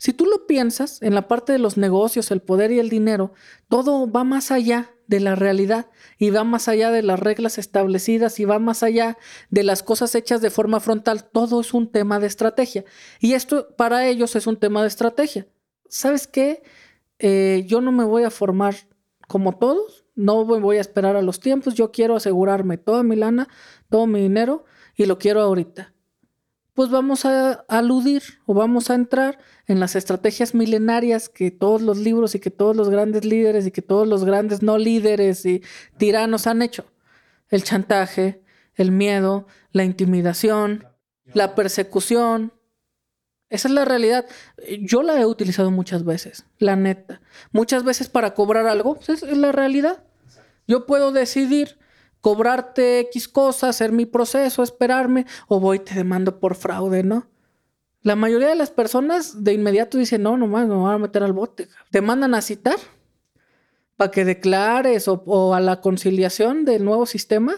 Si 0.04 0.12
tú 0.12 0.26
lo 0.26 0.48
piensas, 0.48 1.02
en 1.02 1.16
la 1.16 1.30
parte 1.30 1.54
de 1.54 1.60
los 1.60 1.78
negocios, 1.78 2.30
el 2.32 2.42
poder 2.42 2.74
y 2.74 2.80
el 2.80 2.90
dinero, 2.90 3.32
todo 3.70 4.12
va 4.12 4.26
más 4.26 4.52
allá 4.52 4.92
de 5.08 5.22
la 5.22 5.36
realidad 5.36 5.92
y 6.18 6.30
va 6.30 6.44
más 6.44 6.68
allá 6.68 6.92
de 6.92 7.02
las 7.02 7.22
reglas 7.22 7.58
establecidas 7.58 8.38
y 8.42 8.44
va 8.44 8.60
más 8.60 8.84
allá 8.84 9.18
de 9.50 9.64
las 9.64 9.82
cosas 9.82 10.14
hechas 10.14 10.42
de 10.42 10.50
forma 10.50 10.82
frontal. 10.82 11.24
Todo 11.24 11.62
es 11.62 11.74
un 11.74 11.90
tema 11.90 12.20
de 12.20 12.28
estrategia. 12.28 12.84
Y 13.22 13.32
esto 13.32 13.74
para 13.78 14.06
ellos 14.06 14.36
es 14.36 14.46
un 14.46 14.58
tema 14.58 14.82
de 14.82 14.90
estrategia. 14.90 15.48
¿Sabes 15.88 16.28
qué? 16.28 16.64
Eh, 17.20 17.64
yo 17.66 17.80
no 17.80 17.94
me 17.94 18.04
voy 18.04 18.24
a 18.24 18.30
formar 18.30 18.76
como 19.30 19.58
todos, 19.58 20.04
no 20.16 20.44
me 20.44 20.60
voy 20.60 20.80
a 20.80 20.82
esperar 20.82 21.16
a 21.16 21.22
los 21.22 21.40
tiempos, 21.40 21.76
yo 21.76 21.94
quiero 21.94 22.18
asegurarme 22.18 22.78
toda 22.78 23.04
mi 23.04 23.16
lana, 23.16 23.48
todo 23.90 24.06
mi 24.06 24.20
dinero 24.20 24.66
y 24.98 25.06
lo 25.06 25.18
quiero 25.18 25.40
ahorita 25.40 25.93
pues 26.74 26.90
vamos 26.90 27.26
a 27.26 27.66
aludir 27.68 28.24
o 28.46 28.54
vamos 28.54 28.90
a 28.90 28.96
entrar 28.96 29.38
en 29.68 29.80
las 29.80 29.96
estrategias 29.96 30.56
milenarias 30.56 31.30
que 31.30 31.52
todos 31.52 31.82
los 31.82 32.00
libros 32.00 32.34
y 32.36 32.40
que 32.40 32.50
todos 32.50 32.76
los 32.76 32.90
grandes 32.90 33.26
líderes 33.26 33.68
y 33.68 33.72
que 33.72 33.82
todos 33.82 34.08
los 34.08 34.26
grandes 34.26 34.64
no 34.64 34.78
líderes 34.78 35.46
y 35.46 35.62
tiranos 35.98 36.48
han 36.48 36.62
hecho. 36.62 36.86
El 37.50 37.64
chantaje, 37.64 38.42
el 38.76 38.92
miedo, 38.92 39.48
la 39.72 39.84
intimidación, 39.84 40.88
la 41.34 41.54
persecución. 41.54 42.54
Esa 43.50 43.68
es 43.68 43.74
la 43.74 43.86
realidad. 43.86 44.26
Yo 44.82 45.04
la 45.04 45.20
he 45.20 45.26
utilizado 45.28 45.70
muchas 45.70 46.04
veces, 46.04 46.46
la 46.58 46.76
neta. 46.76 47.22
Muchas 47.52 47.84
veces 47.84 48.10
para 48.10 48.34
cobrar 48.34 48.66
algo, 48.66 48.96
pues, 48.96 49.22
es 49.22 49.38
la 49.38 49.52
realidad. 49.52 50.04
Yo 50.68 50.88
puedo 50.88 51.12
decidir 51.12 51.78
cobrarte 52.24 53.02
X 53.02 53.28
cosas, 53.28 53.72
hacer 53.72 53.92
mi 53.92 54.06
proceso, 54.06 54.64
esperarme, 54.64 55.26
o 55.50 55.60
voy 55.60 55.80
te 55.80 55.94
demando 55.94 56.40
por 56.40 56.56
fraude, 56.56 57.04
¿no? 57.04 57.28
La 58.02 58.16
mayoría 58.16 58.48
de 58.48 58.56
las 58.56 58.72
personas 58.72 59.44
de 59.44 59.52
inmediato 59.52 59.98
dicen, 59.98 60.24
no, 60.24 60.38
nomás 60.38 60.66
me 60.70 60.74
voy 60.74 60.94
a 60.94 60.98
meter 60.98 61.22
al 61.22 61.34
bote. 61.34 61.68
Te 61.92 62.00
mandan 62.00 62.34
a 62.34 62.42
citar 62.42 62.78
para 63.98 64.10
que 64.10 64.24
declares 64.24 65.10
o, 65.10 65.54
a 65.54 65.60
la 65.60 65.82
conciliación 65.82 66.64
del 66.64 66.86
nuevo 66.86 67.06
sistema 67.06 67.56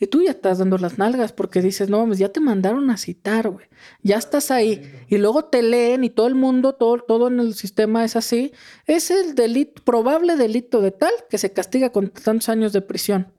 y 0.00 0.08
tú 0.08 0.20
ya 0.20 0.32
estás 0.32 0.58
dando 0.58 0.78
las 0.78 0.98
nalgas 0.98 1.32
porque 1.32 1.62
dices, 1.62 1.88
no, 1.88 2.04
pues 2.04 2.18
ya 2.18 2.30
te 2.30 2.40
mandaron 2.40 2.90
a 2.90 2.96
citar, 2.96 3.48
güey. 3.48 3.66
Ya 4.02 4.16
estás 4.16 4.50
ahí. 4.50 4.82
Y 5.06 5.18
luego 5.18 5.44
te 5.44 5.62
leen 5.62 6.02
y 6.02 6.10
todo 6.10 6.26
el 6.26 6.34
mundo, 6.34 6.74
todo, 6.74 6.98
todo 6.98 7.28
en 7.28 7.38
el 7.38 7.54
sistema 7.54 8.04
es 8.04 8.16
así. 8.16 8.50
Es 8.84 9.12
el 9.12 9.36
delito, 9.36 9.80
probable 9.84 10.34
delito 10.34 10.80
de 10.80 10.90
tal 10.90 11.12
que 11.30 11.38
se 11.38 11.52
castiga 11.52 11.90
con 11.90 12.08
tantos 12.08 12.48
años 12.48 12.72
de 12.72 12.82
prisión. 12.82 13.37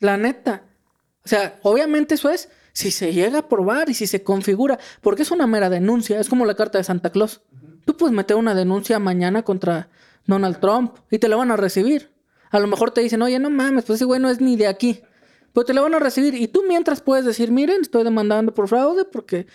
La 0.00 0.16
neta. 0.16 0.64
O 1.24 1.28
sea, 1.28 1.58
obviamente 1.62 2.14
eso 2.14 2.30
es 2.30 2.48
si 2.72 2.90
se 2.90 3.12
llega 3.12 3.38
a 3.40 3.48
probar 3.48 3.88
y 3.88 3.94
si 3.94 4.06
se 4.06 4.22
configura, 4.22 4.78
porque 5.00 5.22
es 5.22 5.30
una 5.30 5.46
mera 5.46 5.70
denuncia, 5.70 6.20
es 6.20 6.28
como 6.28 6.44
la 6.44 6.54
carta 6.54 6.78
de 6.78 6.84
Santa 6.84 7.10
Claus. 7.10 7.40
Tú 7.84 7.96
puedes 7.96 8.14
meter 8.14 8.36
una 8.36 8.54
denuncia 8.54 8.98
mañana 8.98 9.42
contra 9.42 9.88
Donald 10.26 10.60
Trump 10.60 10.96
y 11.10 11.18
te 11.18 11.28
la 11.28 11.36
van 11.36 11.50
a 11.50 11.56
recibir. 11.56 12.12
A 12.50 12.58
lo 12.58 12.66
mejor 12.66 12.90
te 12.90 13.00
dicen, 13.00 13.22
oye, 13.22 13.38
no 13.38 13.50
mames, 13.50 13.84
pues 13.84 13.96
ese 13.96 14.04
güey 14.04 14.20
no 14.20 14.28
es 14.28 14.40
ni 14.40 14.56
de 14.56 14.66
aquí. 14.66 15.00
Pero 15.52 15.64
te 15.64 15.72
la 15.72 15.80
van 15.80 15.94
a 15.94 15.98
recibir 15.98 16.34
y 16.34 16.48
tú 16.48 16.64
mientras 16.68 17.00
puedes 17.00 17.24
decir, 17.24 17.50
miren, 17.50 17.80
estoy 17.80 18.04
demandando 18.04 18.52
por 18.52 18.68
fraude 18.68 19.04
porque... 19.04 19.46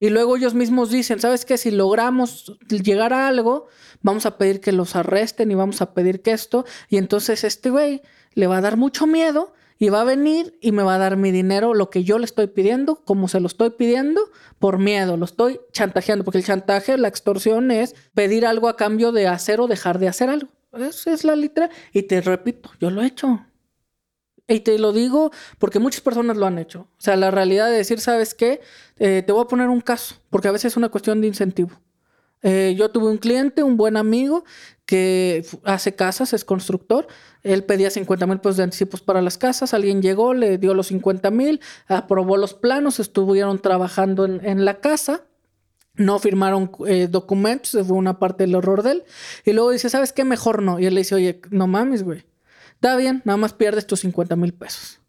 Y 0.00 0.10
luego 0.10 0.36
ellos 0.36 0.54
mismos 0.54 0.90
dicen, 0.90 1.18
¿sabes 1.18 1.44
qué? 1.44 1.58
Si 1.58 1.72
logramos 1.72 2.56
llegar 2.68 3.12
a 3.12 3.26
algo, 3.26 3.66
vamos 4.00 4.26
a 4.26 4.38
pedir 4.38 4.60
que 4.60 4.70
los 4.70 4.94
arresten 4.94 5.50
y 5.50 5.56
vamos 5.56 5.82
a 5.82 5.92
pedir 5.92 6.22
que 6.22 6.30
esto. 6.30 6.64
Y 6.88 6.98
entonces 6.98 7.42
este 7.42 7.70
güey 7.70 8.02
le 8.34 8.46
va 8.46 8.58
a 8.58 8.60
dar 8.60 8.76
mucho 8.76 9.08
miedo 9.08 9.52
y 9.78 9.90
va 9.90 10.00
a 10.00 10.04
venir 10.04 10.58
y 10.60 10.72
me 10.72 10.82
va 10.82 10.96
a 10.96 10.98
dar 10.98 11.16
mi 11.16 11.30
dinero, 11.30 11.74
lo 11.74 11.88
que 11.90 12.04
yo 12.04 12.18
le 12.18 12.24
estoy 12.24 12.48
pidiendo, 12.48 12.96
como 13.04 13.28
se 13.28 13.40
lo 13.40 13.46
estoy 13.46 13.70
pidiendo, 13.70 14.20
por 14.58 14.78
miedo, 14.78 15.16
lo 15.16 15.24
estoy 15.24 15.60
chantajeando, 15.72 16.24
porque 16.24 16.38
el 16.38 16.44
chantaje, 16.44 16.98
la 16.98 17.08
extorsión 17.08 17.70
es 17.70 17.94
pedir 18.14 18.44
algo 18.44 18.68
a 18.68 18.76
cambio 18.76 19.12
de 19.12 19.28
hacer 19.28 19.60
o 19.60 19.68
dejar 19.68 19.98
de 19.98 20.08
hacer 20.08 20.30
algo. 20.30 20.48
Esa 20.72 21.12
es 21.12 21.24
la 21.24 21.36
letra. 21.36 21.70
Y 21.92 22.02
te 22.02 22.20
repito, 22.20 22.70
yo 22.80 22.90
lo 22.90 23.02
he 23.02 23.06
hecho. 23.06 23.44
Y 24.46 24.60
te 24.60 24.78
lo 24.78 24.92
digo 24.92 25.30
porque 25.58 25.78
muchas 25.78 26.00
personas 26.00 26.36
lo 26.36 26.46
han 26.46 26.58
hecho. 26.58 26.80
O 26.80 27.00
sea, 27.00 27.16
la 27.16 27.30
realidad 27.30 27.66
de 27.66 27.76
decir, 27.76 28.00
¿sabes 28.00 28.34
qué? 28.34 28.60
Eh, 28.98 29.22
te 29.24 29.32
voy 29.32 29.44
a 29.44 29.48
poner 29.48 29.68
un 29.68 29.80
caso, 29.80 30.16
porque 30.30 30.48
a 30.48 30.52
veces 30.52 30.72
es 30.72 30.76
una 30.76 30.88
cuestión 30.88 31.20
de 31.20 31.28
incentivo. 31.28 31.70
Eh, 32.42 32.74
yo 32.76 32.90
tuve 32.90 33.10
un 33.10 33.18
cliente, 33.18 33.62
un 33.62 33.76
buen 33.76 33.96
amigo, 33.96 34.44
que 34.88 35.44
hace 35.64 35.94
casas, 35.94 36.32
es 36.32 36.44
constructor. 36.44 37.06
Él 37.42 37.62
pedía 37.64 37.90
50 37.90 38.26
mil 38.26 38.38
pesos 38.38 38.56
de 38.56 38.62
anticipos 38.62 39.02
para 39.02 39.20
las 39.20 39.36
casas. 39.36 39.74
Alguien 39.74 40.00
llegó, 40.00 40.32
le 40.32 40.56
dio 40.56 40.72
los 40.72 40.86
50 40.86 41.30
mil, 41.30 41.60
aprobó 41.88 42.38
los 42.38 42.54
planos, 42.54 42.98
estuvieron 42.98 43.60
trabajando 43.60 44.24
en, 44.24 44.64
la 44.64 44.80
casa. 44.80 45.24
No 45.94 46.18
firmaron 46.18 46.70
eh, 46.86 47.06
documentos, 47.06 47.72
fue 47.86 47.96
una 47.96 48.18
parte 48.18 48.44
del 48.44 48.54
horror 48.54 48.82
de 48.82 48.92
él. 48.92 49.04
Y 49.44 49.52
luego 49.52 49.72
dice, 49.72 49.90
¿sabes 49.90 50.12
qué? 50.12 50.24
Mejor 50.24 50.62
no. 50.62 50.80
Y 50.80 50.86
él 50.86 50.94
le 50.94 51.00
dice, 51.00 51.16
oye, 51.16 51.40
no 51.50 51.66
mames, 51.66 52.02
güey. 52.02 52.24
Está 52.72 52.96
bien, 52.96 53.20
nada 53.24 53.36
más 53.36 53.52
pierdes 53.52 53.86
tus 53.86 54.00
50 54.00 54.36
mil 54.36 54.54
pesos. 54.54 55.00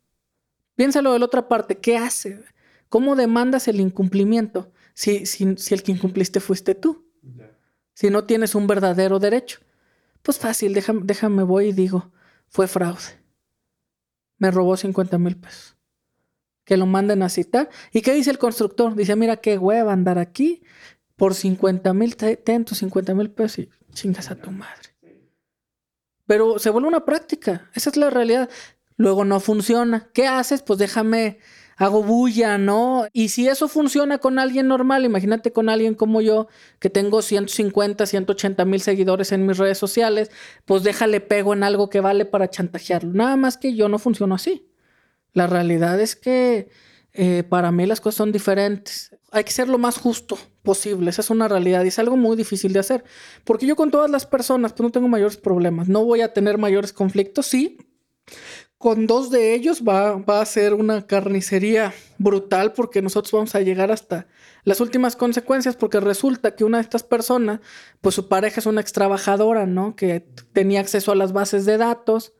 Piénsalo 0.76 1.14
de 1.14 1.20
la 1.20 1.26
otra 1.26 1.48
parte, 1.48 1.78
¿qué 1.78 1.98
hace? 1.98 2.44
¿Cómo 2.90 3.16
demandas 3.16 3.68
el 3.68 3.80
incumplimiento 3.80 4.72
si, 4.94 5.26
si, 5.26 5.56
si 5.56 5.74
el 5.74 5.84
que 5.84 5.92
incumpliste 5.92 6.40
fuiste 6.40 6.74
tú? 6.74 7.09
Si 8.00 8.10
no 8.10 8.24
tienes 8.24 8.56
un 8.56 8.66
verdadero 8.66 9.20
derecho. 9.20 9.60
Pues 10.22 10.40
fácil, 10.40 10.74
déjame, 10.74 11.02
déjame 11.04 11.44
voy 11.44 11.66
y 11.66 11.74
digo, 11.74 12.14
fue 12.48 12.66
fraude. 12.66 13.20
Me 14.38 14.52
robó 14.52 14.78
50 14.78 15.18
mil 15.18 15.36
pesos. 15.36 15.76
Que 16.64 16.78
lo 16.78 16.86
manden 16.86 17.24
a 17.24 17.28
citar. 17.28 17.70
¿Y 17.92 18.02
qué 18.02 18.14
dice 18.14 18.32
el 18.32 18.38
constructor? 18.38 18.96
Dice, 18.96 19.18
mira 19.18 19.36
qué 19.36 19.58
hueva 19.58 19.92
andar 19.92 20.18
aquí. 20.18 20.64
Por 21.18 21.36
50 21.36 21.94
mil, 21.94 22.16
ten 22.16 22.64
tus 22.64 22.78
50 22.78 23.14
mil 23.16 23.32
pesos 23.32 23.60
y 23.60 23.70
chingas 23.92 24.32
a 24.32 24.36
tu 24.36 24.50
madre. 24.50 24.96
Pero 26.26 26.58
se 26.58 26.70
vuelve 26.70 26.88
una 26.88 27.04
práctica. 27.04 27.70
Esa 27.74 27.90
es 27.90 27.98
la 27.98 28.10
realidad. 28.10 28.50
Luego 28.96 29.26
no 29.26 29.42
funciona. 29.42 30.08
¿Qué 30.14 30.26
haces? 30.26 30.62
Pues 30.62 30.80
déjame 30.80 31.40
hago 31.80 32.04
bulla, 32.04 32.58
¿no? 32.58 33.08
Y 33.14 33.30
si 33.30 33.48
eso 33.48 33.70
funciona 33.70 34.18
con 34.18 34.38
alguien 34.38 34.68
normal, 34.68 35.06
imagínate 35.06 35.54
con 35.54 35.70
alguien 35.70 35.96
como 35.96 36.20
yo, 36.20 36.50
que 36.80 36.90
tengo 36.90 37.22
150, 37.22 38.06
180 38.06 38.66
mil 38.66 38.82
seguidores 38.82 39.32
en 39.32 39.46
mis 39.46 39.58
redes 39.58 39.78
sociales, 39.78 40.30
pues 40.66 40.84
déjale 40.84 41.22
pego 41.22 41.54
en 41.54 41.64
algo 41.64 41.90
que 41.90 42.02
vale 42.02 42.26
para 42.26 42.50
chantajearlo. 42.50 43.14
Nada 43.14 43.38
más 43.38 43.58
que 43.58 43.76
yo 43.76 43.88
no 43.88 43.98
funciono 43.98 44.36
así. 44.36 44.70
La 45.32 45.48
realidad 45.48 46.02
es 46.02 46.18
que 46.18 46.68
eh, 47.14 47.44
para 47.48 47.72
mí 47.72 47.86
las 47.86 48.02
cosas 48.02 48.18
son 48.18 48.34
diferentes. 48.34 49.16
Hay 49.32 49.46
que 49.46 49.52
ser 49.52 49.70
lo 49.70 49.78
más 49.78 49.98
justo 49.98 50.38
posible. 50.64 51.10
Esa 51.10 51.22
es 51.22 51.30
una 51.30 51.48
realidad 51.48 51.86
y 51.86 51.88
es 51.88 52.00
algo 52.00 52.18
muy 52.18 52.36
difícil 52.36 52.74
de 52.74 52.80
hacer. 52.80 53.06
Porque 53.46 53.66
yo 53.66 53.78
con 53.78 53.90
todas 53.90 54.12
las 54.12 54.26
personas, 54.26 54.74
pues 54.74 54.82
no 54.82 54.92
tengo 54.92 55.08
mayores 55.08 55.38
problemas. 55.38 55.88
No 55.88 56.04
voy 56.04 56.20
a 56.22 56.34
tener 56.34 56.58
mayores 56.58 56.92
conflictos, 56.92 57.46
sí 57.46 57.78
con 58.80 59.08
dos 59.08 59.30
de 59.30 59.54
ellos 59.54 59.84
va, 59.88 60.16
va, 60.16 60.42
a 60.42 60.46
ser 60.46 60.74
una 60.74 61.06
carnicería 61.06 61.94
brutal 62.18 62.72
porque 62.72 63.02
nosotros 63.02 63.34
vamos 63.34 63.54
a 63.54 63.60
llegar 63.60 63.92
hasta 63.92 64.28
las 64.64 64.80
últimas 64.80 65.18
consecuencias 65.18 65.76
porque 65.76 66.00
resulta 66.00 66.56
que 66.56 66.64
una 66.64 66.78
de 66.78 66.84
estas 66.84 67.04
personas, 67.04 67.60
pues 68.00 68.16
su 68.16 68.30
pareja 68.30 68.62
es 68.62 68.66
una 68.66 68.80
extrabajadora, 68.80 69.66
¿no? 69.66 69.98
Que 69.98 70.22
tenía 70.54 70.80
acceso 70.80 71.12
a 71.12 71.16
las 71.16 71.34
bases 71.34 71.66
de 71.66 71.78
datos, 71.78 72.32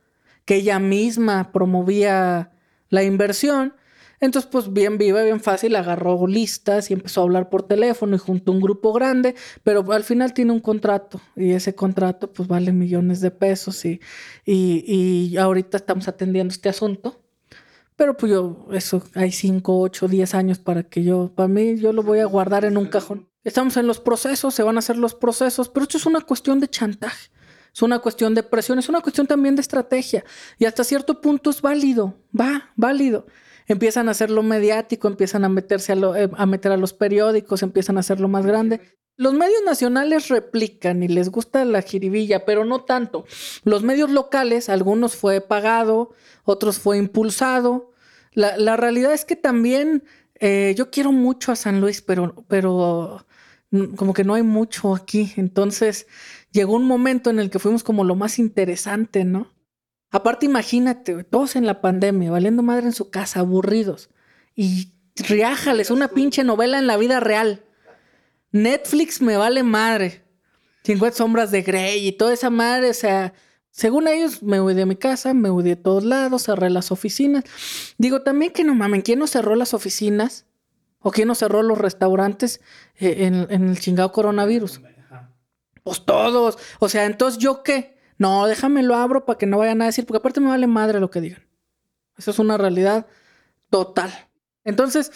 que 0.46 0.56
ella 0.56 0.78
misma 0.78 1.52
promovía 1.52 2.52
la 2.88 3.02
inversión. 3.02 3.74
Entonces, 4.20 4.50
pues 4.52 4.70
bien 4.70 4.98
viva, 4.98 5.22
bien 5.22 5.40
fácil, 5.40 5.74
agarró 5.76 6.26
listas 6.26 6.90
y 6.90 6.94
empezó 6.94 7.22
a 7.22 7.24
hablar 7.24 7.48
por 7.48 7.62
teléfono 7.62 8.14
y 8.14 8.18
juntó 8.18 8.52
un 8.52 8.60
grupo 8.60 8.92
grande, 8.92 9.34
pero 9.64 9.90
al 9.92 10.04
final 10.04 10.34
tiene 10.34 10.52
un 10.52 10.60
contrato 10.60 11.20
y 11.34 11.52
ese 11.52 11.74
contrato 11.74 12.30
pues 12.30 12.46
vale 12.46 12.70
millones 12.72 13.22
de 13.22 13.30
pesos 13.30 13.82
y, 13.86 13.98
y, 14.44 14.84
y 14.86 15.36
ahorita 15.38 15.78
estamos 15.78 16.06
atendiendo 16.06 16.52
este 16.52 16.68
asunto. 16.68 17.22
Pero 17.96 18.16
pues 18.16 18.32
yo, 18.32 18.66
eso, 18.72 19.02
hay 19.14 19.32
5, 19.32 19.80
8, 19.80 20.08
10 20.08 20.34
años 20.34 20.58
para 20.58 20.82
que 20.82 21.02
yo, 21.02 21.32
para 21.34 21.48
mí, 21.48 21.76
yo 21.76 21.92
lo 21.92 22.02
voy 22.02 22.20
a 22.20 22.24
guardar 22.26 22.64
en 22.64 22.76
un 22.76 22.86
cajón. 22.86 23.28
Estamos 23.42 23.76
en 23.78 23.86
los 23.86 24.00
procesos, 24.00 24.54
se 24.54 24.62
van 24.62 24.76
a 24.76 24.80
hacer 24.80 24.98
los 24.98 25.14
procesos, 25.14 25.70
pero 25.70 25.84
esto 25.84 25.96
es 25.96 26.04
una 26.04 26.20
cuestión 26.20 26.60
de 26.60 26.68
chantaje, 26.68 27.30
es 27.74 27.82
una 27.82 27.98
cuestión 28.00 28.34
de 28.34 28.42
presión, 28.42 28.78
es 28.78 28.90
una 28.90 29.00
cuestión 29.00 29.26
también 29.26 29.56
de 29.56 29.62
estrategia 29.62 30.24
y 30.58 30.66
hasta 30.66 30.84
cierto 30.84 31.22
punto 31.22 31.48
es 31.48 31.62
válido, 31.62 32.18
va, 32.38 32.70
válido 32.76 33.26
empiezan 33.72 34.08
a 34.08 34.12
hacerlo 34.12 34.42
mediático, 34.42 35.08
empiezan 35.08 35.44
a 35.44 35.48
meterse 35.48 35.92
a, 35.92 35.96
eh, 35.96 36.30
a 36.36 36.46
meter 36.46 36.72
a 36.72 36.76
los 36.76 36.92
periódicos, 36.92 37.62
empiezan 37.62 37.96
a 37.96 38.00
hacerlo 38.00 38.28
más 38.28 38.46
grande. 38.46 38.80
Los 39.20 39.34
medios 39.34 39.60
nacionales 39.66 40.28
replican 40.28 41.02
y 41.02 41.08
les 41.08 41.28
gusta 41.28 41.64
la 41.66 41.82
jiribilla, 41.82 42.46
pero 42.46 42.64
no 42.64 42.84
tanto. 42.84 43.26
Los 43.64 43.82
medios 43.82 44.10
locales, 44.10 44.70
algunos 44.70 45.14
fue 45.14 45.42
pagado, 45.42 46.14
otros 46.44 46.78
fue 46.78 46.96
impulsado. 46.96 47.92
La, 48.32 48.76
realidad 48.78 49.12
es 49.12 49.26
que 49.26 49.36
también 49.36 50.04
eh, 50.36 50.74
yo 50.74 50.90
quiero 50.90 51.12
mucho 51.12 51.52
a 51.52 51.56
San 51.56 51.82
Luis, 51.82 52.00
pero, 52.00 52.34
pero 52.48 53.26
mm, 53.70 53.94
como 53.94 54.14
que 54.14 54.24
no 54.24 54.32
hay 54.32 54.42
mucho 54.42 54.94
aquí. 54.94 55.34
Entonces 55.36 56.06
llegó 56.50 56.74
un 56.74 56.86
momento 56.86 57.28
en 57.28 57.40
el 57.40 57.50
que 57.50 57.58
fuimos 57.58 57.82
como 57.82 58.04
lo 58.04 58.14
más 58.14 58.38
interesante, 58.38 59.26
¿no? 59.26 59.48
Aparte, 60.10 60.46
imagínate, 60.46 61.24
todos 61.24 61.56
en 61.56 61.66
la 61.66 61.80
pandemia, 61.80 62.30
valiendo 62.30 62.62
madre 62.62 62.86
en 62.86 62.92
su 62.92 63.10
casa, 63.10 63.40
aburridos. 63.40 64.10
Y 64.56 64.92
riájales, 65.16 65.90
una 65.90 66.08
pinche 66.08 66.42
novela 66.42 66.78
en 66.78 66.86
la 66.86 66.96
vida 66.96 67.20
real. 67.20 67.64
Netflix 68.50 69.22
me 69.22 69.36
vale 69.36 69.62
madre. 69.62 70.24
50 70.84 71.16
sombras 71.16 71.50
de 71.50 71.62
Grey 71.62 72.06
y 72.06 72.12
toda 72.12 72.32
esa 72.32 72.50
madre, 72.50 72.90
o 72.90 72.94
sea, 72.94 73.34
según 73.70 74.08
ellos, 74.08 74.42
me 74.42 74.60
huí 74.60 74.74
de 74.74 74.86
mi 74.86 74.96
casa, 74.96 75.32
me 75.34 75.50
huí 75.50 75.62
de 75.62 75.76
todos 75.76 76.04
lados, 76.04 76.44
cerré 76.44 76.70
las 76.70 76.90
oficinas. 76.90 77.44
Digo, 77.98 78.22
también 78.22 78.52
que 78.52 78.64
no 78.64 78.74
mamen, 78.74 79.02
¿quién 79.02 79.18
no 79.18 79.26
cerró 79.26 79.54
las 79.54 79.74
oficinas? 79.74 80.46
¿O 80.98 81.12
quién 81.12 81.28
no 81.28 81.34
cerró 81.34 81.62
los 81.62 81.78
restaurantes 81.78 82.60
eh, 82.98 83.26
en, 83.26 83.46
en 83.50 83.68
el 83.68 83.78
chingado 83.78 84.12
coronavirus? 84.12 84.80
Pues 85.82 86.04
todos. 86.04 86.58
O 86.78 86.88
sea, 86.88 87.06
entonces, 87.06 87.38
¿yo 87.38 87.62
qué? 87.62 87.99
No, 88.20 88.46
déjame 88.46 88.82
lo 88.82 88.96
abro 88.96 89.24
para 89.24 89.38
que 89.38 89.46
no 89.46 89.56
vayan 89.56 89.80
a 89.80 89.86
decir, 89.86 90.04
porque 90.04 90.18
aparte 90.18 90.40
me 90.40 90.48
vale 90.48 90.66
madre 90.66 91.00
lo 91.00 91.10
que 91.10 91.22
digan. 91.22 91.42
Eso 92.18 92.30
es 92.30 92.38
una 92.38 92.58
realidad 92.58 93.06
total. 93.70 94.12
Entonces, 94.62 95.10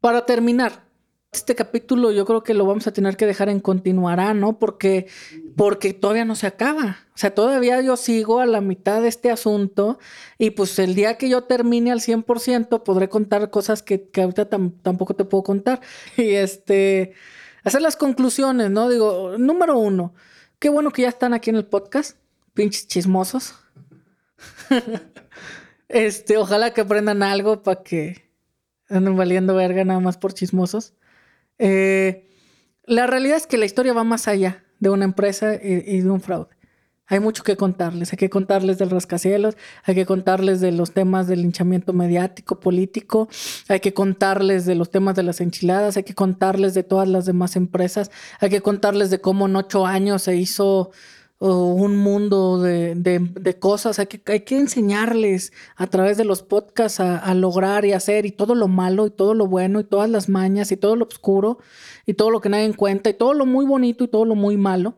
para 0.00 0.26
terminar, 0.26 0.82
este 1.30 1.54
capítulo 1.54 2.10
yo 2.10 2.24
creo 2.26 2.42
que 2.42 2.52
lo 2.52 2.66
vamos 2.66 2.88
a 2.88 2.92
tener 2.92 3.16
que 3.16 3.26
dejar 3.26 3.48
en 3.48 3.60
continuará, 3.60 4.34
¿no? 4.34 4.58
Porque, 4.58 5.06
porque 5.54 5.94
todavía 5.94 6.24
no 6.24 6.34
se 6.34 6.48
acaba. 6.48 6.98
O 7.14 7.18
sea, 7.18 7.32
todavía 7.32 7.80
yo 7.80 7.96
sigo 7.96 8.40
a 8.40 8.46
la 8.46 8.60
mitad 8.60 9.00
de 9.00 9.06
este 9.06 9.30
asunto 9.30 10.00
y 10.36 10.50
pues 10.50 10.76
el 10.80 10.96
día 10.96 11.16
que 11.16 11.28
yo 11.28 11.44
termine 11.44 11.92
al 11.92 12.00
100% 12.00 12.82
podré 12.82 13.08
contar 13.08 13.50
cosas 13.50 13.84
que, 13.84 14.10
ahorita 14.16 14.48
tampoco 14.48 15.14
te 15.14 15.24
puedo 15.24 15.44
contar. 15.44 15.80
Y 16.16 16.30
este, 16.32 17.12
hacer 17.62 17.82
las 17.82 17.94
conclusiones, 17.94 18.72
¿no? 18.72 18.88
Digo, 18.88 19.38
número 19.38 19.78
uno, 19.78 20.12
Qué 20.64 20.70
bueno 20.70 20.92
que 20.92 21.02
ya 21.02 21.10
están 21.10 21.34
aquí 21.34 21.50
en 21.50 21.56
el 21.56 21.66
podcast, 21.66 22.16
pinches 22.54 22.88
chismosos. 22.88 23.54
este, 25.90 26.38
ojalá 26.38 26.72
que 26.72 26.80
aprendan 26.80 27.22
algo 27.22 27.62
para 27.62 27.82
que 27.82 28.30
anden 28.88 29.14
valiendo 29.14 29.54
verga 29.54 29.84
nada 29.84 30.00
más 30.00 30.16
por 30.16 30.32
chismosos. 30.32 30.94
Eh, 31.58 32.30
la 32.84 33.06
realidad 33.06 33.36
es 33.36 33.46
que 33.46 33.58
la 33.58 33.66
historia 33.66 33.92
va 33.92 34.04
más 34.04 34.26
allá 34.26 34.64
de 34.80 34.88
una 34.88 35.04
empresa 35.04 35.54
y, 35.54 36.00
de 36.00 36.08
un 36.08 36.22
fraude. 36.22 36.56
Hay 37.06 37.20
mucho 37.20 37.42
que 37.42 37.56
contarles. 37.56 38.12
Hay 38.12 38.16
que 38.16 38.30
contarles 38.30 38.78
del 38.78 38.90
rascacielos, 38.90 39.56
hay 39.84 39.94
que 39.94 40.06
contarles 40.06 40.60
de 40.60 40.72
los 40.72 40.92
temas 40.92 41.26
del 41.26 41.42
linchamiento 41.42 41.92
mediático, 41.92 42.60
político, 42.60 43.28
hay 43.68 43.80
que 43.80 43.92
contarles 43.92 44.64
de 44.64 44.74
los 44.74 44.90
temas 44.90 45.14
de 45.14 45.22
las 45.22 45.40
enchiladas, 45.40 45.96
hay 45.96 46.04
que 46.04 46.14
contarles 46.14 46.72
de 46.74 46.82
todas 46.82 47.08
las 47.08 47.26
demás 47.26 47.56
empresas, 47.56 48.10
hay 48.40 48.48
que 48.48 48.62
contarles 48.62 49.10
de 49.10 49.20
cómo 49.20 49.46
en 49.46 49.56
ocho 49.56 49.86
años 49.86 50.22
se 50.22 50.36
hizo 50.36 50.92
un 51.40 51.96
mundo 51.96 52.62
de, 52.62 53.56
cosas. 53.60 53.98
Hay 53.98 54.06
que, 54.06 54.20
hay 54.32 54.40
que 54.40 54.56
enseñarles 54.56 55.52
a 55.76 55.86
través 55.86 56.16
de 56.16 56.24
los 56.24 56.42
podcasts 56.42 57.00
a, 57.00 57.34
lograr 57.34 57.84
y 57.84 57.92
hacer 57.92 58.26
y 58.26 58.30
todo 58.30 58.54
lo 58.54 58.68
malo 58.68 59.06
y 59.06 59.10
todo 59.10 59.34
lo 59.34 59.46
bueno 59.46 59.80
y 59.80 59.84
todas 59.84 60.08
las 60.08 60.28
mañas 60.28 60.72
y 60.72 60.76
todo 60.76 60.96
lo 60.96 61.04
oscuro 61.04 61.58
y 62.06 62.14
todo 62.14 62.30
lo 62.30 62.40
que 62.40 62.48
nadie 62.48 62.72
cuenta 62.74 63.10
y 63.10 63.14
todo 63.14 63.34
lo 63.34 63.46
muy 63.46 63.66
bonito 63.66 64.04
y 64.04 64.08
todo 64.08 64.24
lo 64.24 64.34
muy 64.34 64.56
malo. 64.56 64.96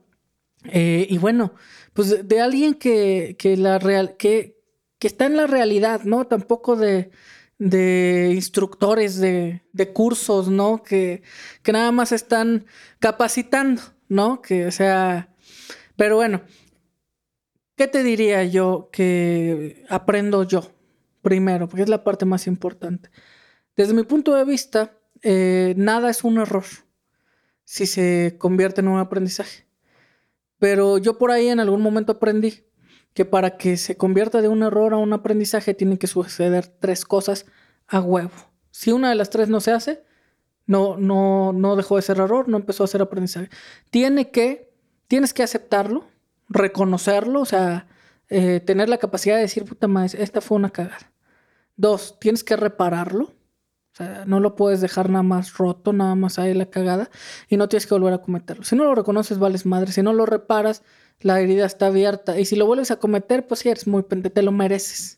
Eh, 0.69 1.07
y 1.09 1.19
bueno, 1.19 1.53
pues 1.97 2.29
de, 2.29 2.41
alguien 2.41 2.75
que, 2.75 3.37
que, 3.39 3.55
está 5.01 5.27
en 5.27 5.37
la 5.37 5.47
realidad, 5.47 6.03
¿no? 6.05 6.27
Tampoco 6.27 6.77
de, 6.77 7.11
de 7.59 8.33
instructores 8.35 9.17
de, 9.17 9.63
de, 9.73 9.93
cursos, 9.93 10.49
¿no? 10.49 10.83
Que, 10.83 11.23
que 11.63 11.73
nada 11.73 11.91
más 11.93 12.13
están 12.13 12.67
capacitando, 12.99 13.81
¿no? 14.09 14.43
Que, 14.43 14.67
o 14.67 14.71
sea, 14.71 15.35
pero 15.97 16.17
bueno, 16.17 16.43
¿qué 17.77 17.89
te 17.89 18.03
diría 18.03 18.45
yo 18.45 18.91
que 18.93 19.85
aprendo 19.89 20.43
yo 20.45 20.71
primero? 21.23 21.67
Porque 21.67 21.83
es 21.83 21.89
la 21.89 22.05
parte 22.05 22.27
más 22.27 22.47
importante. 22.47 23.11
Desde 23.75 23.95
mi 23.95 24.03
punto 24.03 24.35
de 24.35 24.45
vista, 24.45 24.93
eh, 25.23 25.75
nada 25.79 26.11
es 26.11 26.25
un 26.25 26.39
error 26.39 26.65
si 27.65 27.87
se 27.87 28.37
convierte 28.39 28.81
en 28.83 28.89
un 28.89 28.99
aprendizaje. 28.99 29.66
Pero 30.59 30.99
yo 30.99 31.19
por 31.19 31.31
ahí 31.31 31.49
en 31.49 31.61
algún 31.61 31.83
momento 31.83 32.13
aprendí 32.13 32.65
que 33.15 33.25
para 33.25 33.57
que 33.57 33.77
se 33.77 33.97
convierta 33.97 34.43
de 34.43 34.49
un 34.49 34.63
error 34.63 34.93
a 34.93 34.99
un 34.99 35.13
aprendizaje 35.13 35.75
tienen 35.75 35.99
que 35.99 36.07
suceder 36.07 36.67
tres 36.67 37.05
cosas 37.05 37.47
a 37.89 38.01
huevo. 38.01 38.33
Si 38.71 38.93
una 38.93 39.09
de 39.09 39.15
las 39.15 39.31
tres 39.31 39.49
no 39.49 39.61
se 39.61 39.73
hace, 39.73 40.05
no, 40.67 40.97
no, 40.97 41.53
no 41.53 41.77
dejó 41.77 41.97
de 41.97 42.03
ser 42.03 42.19
error, 42.19 42.49
no 42.49 42.57
empezó 42.57 42.85
a 42.85 42.89
ser 42.89 43.01
aprendizaje. 43.01 43.49
Tiene 43.91 44.31
que, 44.31 44.75
tienes 45.09 45.33
que 45.33 45.43
aceptarlo, 45.43 46.07
reconocerlo, 46.49 47.41
o 47.41 47.47
sea, 47.47 47.87
eh, 48.29 48.61
tener 48.61 48.89
la 48.89 48.99
capacidad 48.99 49.37
de 49.37 49.43
decir, 49.43 49.65
puta 49.65 49.89
madre, 49.89 50.23
esta 50.23 50.41
fue 50.41 50.57
una 50.57 50.71
cagada. 50.71 51.13
Dos, 51.77 52.19
tienes 52.19 52.43
que 52.43 52.57
repararlo. 52.57 53.36
O 53.97 53.99
sea, 53.99 54.25
no 54.27 54.41
lo 54.41 54.57
puedes 54.57 54.83
dejar 54.83 55.09
nada 55.09 55.23
más 55.23 55.57
roto, 55.57 55.95
nada 55.95 56.15
más 56.15 56.39
ahí 56.39 56.53
la 56.53 56.67
cagada 56.67 57.09
y 57.49 57.57
no 57.57 57.67
tienes 57.67 57.87
que 57.87 57.95
volver 57.95 58.13
a 58.13 58.19
cometerlo. 58.19 58.63
Si 58.63 58.77
no 58.77 58.85
lo 58.85 58.95
reconoces, 58.95 59.39
vales 59.39 59.65
madre. 59.65 59.91
Si 59.91 60.03
no 60.03 60.13
lo 60.13 60.27
reparas, 60.27 60.83
la 61.21 61.41
herida 61.41 61.65
está 61.65 61.87
abierta. 61.87 62.39
Y 62.39 62.45
si 62.45 62.57
lo 62.57 62.67
vuelves 62.67 62.91
a 62.91 62.97
cometer, 62.97 63.47
pues 63.47 63.61
sí, 63.61 63.71
eres 63.71 63.87
muy 63.87 64.03
pendejo, 64.03 64.35
te 64.35 64.43
lo 64.43 64.53
mereces 64.53 65.16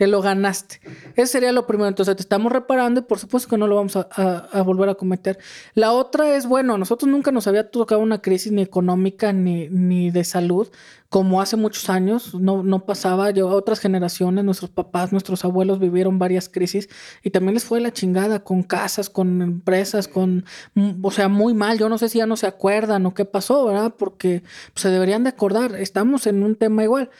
te 0.00 0.06
lo 0.06 0.22
ganaste. 0.22 0.80
Ese 1.14 1.26
sería 1.26 1.52
lo 1.52 1.66
primero. 1.66 1.86
Entonces 1.86 2.16
te 2.16 2.22
estamos 2.22 2.50
reparando 2.50 3.00
y 3.00 3.02
por 3.02 3.18
supuesto 3.18 3.50
que 3.50 3.58
no 3.58 3.66
lo 3.66 3.76
vamos 3.76 3.96
a, 3.96 4.62
volver 4.62 4.88
a 4.88 4.94
cometer. 4.94 5.38
La 5.74 5.92
otra 5.92 6.34
es, 6.34 6.46
bueno, 6.46 6.78
nosotros 6.78 7.10
nunca 7.10 7.32
nos 7.32 7.46
había 7.46 7.70
tocado 7.70 8.00
una 8.00 8.22
crisis 8.22 8.50
ni 8.50 8.62
económica 8.62 9.34
ni, 9.34 9.68
ni 9.68 10.10
de 10.10 10.24
salud 10.24 10.70
como 11.10 11.42
hace 11.42 11.58
muchos 11.58 11.90
años. 11.90 12.34
No, 12.34 12.62
no 12.62 12.86
pasaba. 12.86 13.30
Yo, 13.30 13.48
otras 13.48 13.78
generaciones, 13.78 14.42
nuestros 14.42 14.70
papás, 14.70 15.12
nuestros 15.12 15.44
abuelos 15.44 15.78
vivieron 15.78 16.18
varias 16.18 16.48
crisis 16.48 16.88
y 17.22 17.28
también 17.28 17.52
les 17.52 17.64
fue 17.64 17.78
la 17.78 17.92
chingada 17.92 18.42
con 18.42 18.62
casas, 18.62 19.10
con 19.10 19.42
empresas, 19.42 20.08
con, 20.08 20.46
mm, 20.76 21.04
o 21.04 21.10
sea, 21.10 21.28
muy 21.28 21.52
mal. 21.52 21.78
Yo 21.78 21.90
no 21.90 21.98
sé 21.98 22.08
si 22.08 22.16
ya 22.16 22.26
no 22.26 22.38
se 22.38 22.46
acuerdan 22.46 23.04
o 23.04 23.12
qué 23.12 23.26
pasó, 23.26 23.66
¿verdad? 23.66 23.94
Porque 23.98 24.44
se 24.74 24.88
deberían 24.88 25.24
de 25.24 25.28
acordar. 25.28 25.74
Estamos 25.74 26.26
en 26.26 26.42
un 26.42 26.56
tema 26.56 26.84
igual. 26.84 27.10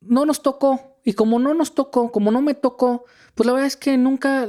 No 0.00 0.24
nos 0.26 0.42
tocó, 0.42 0.89
y 1.04 1.14
como 1.14 1.38
no 1.38 1.54
nos 1.54 1.74
tocó, 1.74 2.12
como 2.12 2.30
no 2.30 2.42
me 2.42 2.54
tocó, 2.54 3.04
pues 3.34 3.46
la 3.46 3.52
verdad 3.52 3.66
es 3.66 3.76
que 3.76 3.96
nunca, 3.96 4.48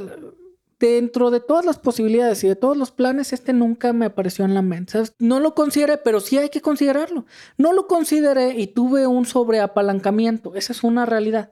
dentro 0.78 1.30
de 1.30 1.40
todas 1.40 1.64
las 1.64 1.78
posibilidades 1.78 2.44
y 2.44 2.48
de 2.48 2.56
todos 2.56 2.76
los 2.76 2.90
planes, 2.90 3.32
este 3.32 3.52
nunca 3.52 3.92
me 3.92 4.06
apareció 4.06 4.44
en 4.44 4.54
la 4.54 4.62
mente. 4.62 5.02
No 5.18 5.40
lo 5.40 5.54
consideré, 5.54 5.98
pero 5.98 6.20
sí 6.20 6.38
hay 6.38 6.50
que 6.50 6.60
considerarlo. 6.60 7.24
No 7.56 7.72
lo 7.72 7.86
consideré 7.86 8.58
y 8.58 8.66
tuve 8.66 9.06
un 9.06 9.24
sobreapalancamiento. 9.24 10.54
Esa 10.54 10.72
es 10.72 10.84
una 10.84 11.06
realidad. 11.06 11.50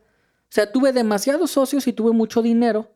O 0.50 0.52
sea, 0.52 0.70
tuve 0.70 0.92
demasiados 0.92 1.52
socios 1.52 1.86
y 1.86 1.92
tuve 1.92 2.12
mucho 2.12 2.42
dinero 2.42 2.90